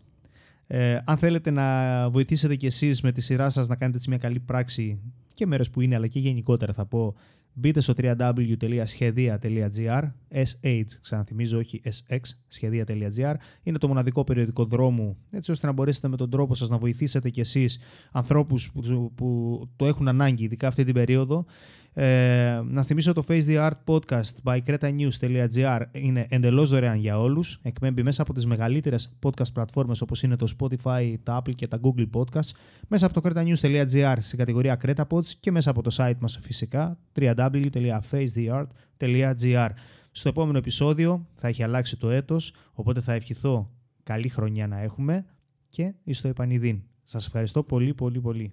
Ε, 0.67 0.99
αν 1.05 1.17
θέλετε 1.17 1.51
να 1.51 2.09
βοηθήσετε 2.11 2.57
κι 2.57 2.67
εσείς 2.67 3.01
με 3.01 3.13
τη 3.13 3.21
σειρά 3.21 3.51
σας 3.51 3.69
να 3.69 3.77
κάνετε 3.77 3.97
έτσι 3.97 4.09
μια 4.09 4.19
καλή 4.19 4.41
πράξη 4.41 4.99
και 5.35 5.47
μέρες 5.47 5.71
που 5.71 5.81
είναι, 5.81 5.95
αλλά 5.95 6.07
και 6.07 6.19
γενικότερα 6.19 6.73
θα 6.73 6.87
πω, 6.87 7.15
μπείτε 7.53 7.81
στο 7.81 7.95
www.schedia.gr 7.97 10.03
SH, 10.35 10.85
ξαναθυμίζω, 11.01 11.59
όχι 11.59 11.81
SX, 11.85 12.19
σχεδία.gr. 12.49 13.35
Είναι 13.63 13.79
το 13.79 13.89
μοναδικό 13.89 14.25
περιοδικό 14.25 14.65
δρόμου, 14.65 15.17
έτσι 15.31 15.51
ώστε 15.51 15.67
να 15.67 15.73
μπορέσετε 15.73 16.09
με 16.09 16.17
τον 16.17 16.31
τρόπο 16.31 16.55
σας 16.55 16.69
να 16.69 16.79
βοηθήσετε 16.79 17.31
κι 17.31 17.41
εσείς 17.41 17.79
ανθρώπους 18.13 18.73
που, 18.73 19.13
που 19.15 19.61
το 19.77 19.87
έχουν 19.87 20.09
ανάγκη, 20.09 20.45
ειδικά 20.45 20.67
αυτή 20.67 20.85
την 20.85 20.95
περίοδο. 20.95 21.45
Ε, 21.99 22.61
να 22.65 22.83
θυμίσω 22.83 23.13
το 23.13 23.25
Face 23.29 23.47
the 23.47 23.71
Art 23.71 23.77
Podcast 23.87 24.33
by 24.45 24.59
cretanews.gr 24.67 25.81
είναι 25.93 26.27
εντελώς 26.29 26.71
δωρεάν 26.71 26.99
για 26.99 27.21
όλους. 27.21 27.59
Εκπέμπει 27.63 28.03
μέσα 28.03 28.23
από 28.23 28.33
τις 28.33 28.47
μεγαλύτερες 28.47 29.17
podcast 29.23 29.53
πλατφόρμες 29.53 30.01
όπως 30.01 30.23
είναι 30.23 30.37
το 30.37 30.55
Spotify, 30.59 31.15
τα 31.23 31.43
Apple 31.43 31.55
και 31.55 31.69
τα 31.69 31.81
Google 31.83 32.07
Podcast. 32.13 32.51
Μέσα 32.89 33.07
από 33.07 33.21
το 33.21 33.29
cretanews.gr 33.29 34.17
στην 34.19 34.39
κατηγορία 34.39 34.81
CretaPods 34.83 35.27
και 35.41 35.51
μέσα 35.51 35.71
από 35.71 35.83
το 35.83 35.97
site 35.97 36.19
μας 36.19 36.39
φυσικά 36.43 36.99
www.facetheart.gr 37.21 39.69
Στο 40.11 40.29
επόμενο 40.29 40.59
επεισόδιο 40.59 41.27
θα 41.35 41.49
έχει 41.49 41.63
αλλάξει 41.63 41.97
το 41.97 42.11
έτος, 42.11 42.53
οπότε 42.73 43.01
θα 43.01 43.13
ευχηθώ 43.13 43.71
καλή 44.03 44.29
χρονιά 44.29 44.67
να 44.67 44.81
έχουμε 44.81 45.25
και 45.69 45.95
εις 46.05 46.21
το 46.21 46.29
επανειδήν. 46.29 46.83
Σας 47.05 47.27
ευχαριστώ 47.27 47.63
πολύ 47.63 47.95
πολύ. 47.95 48.53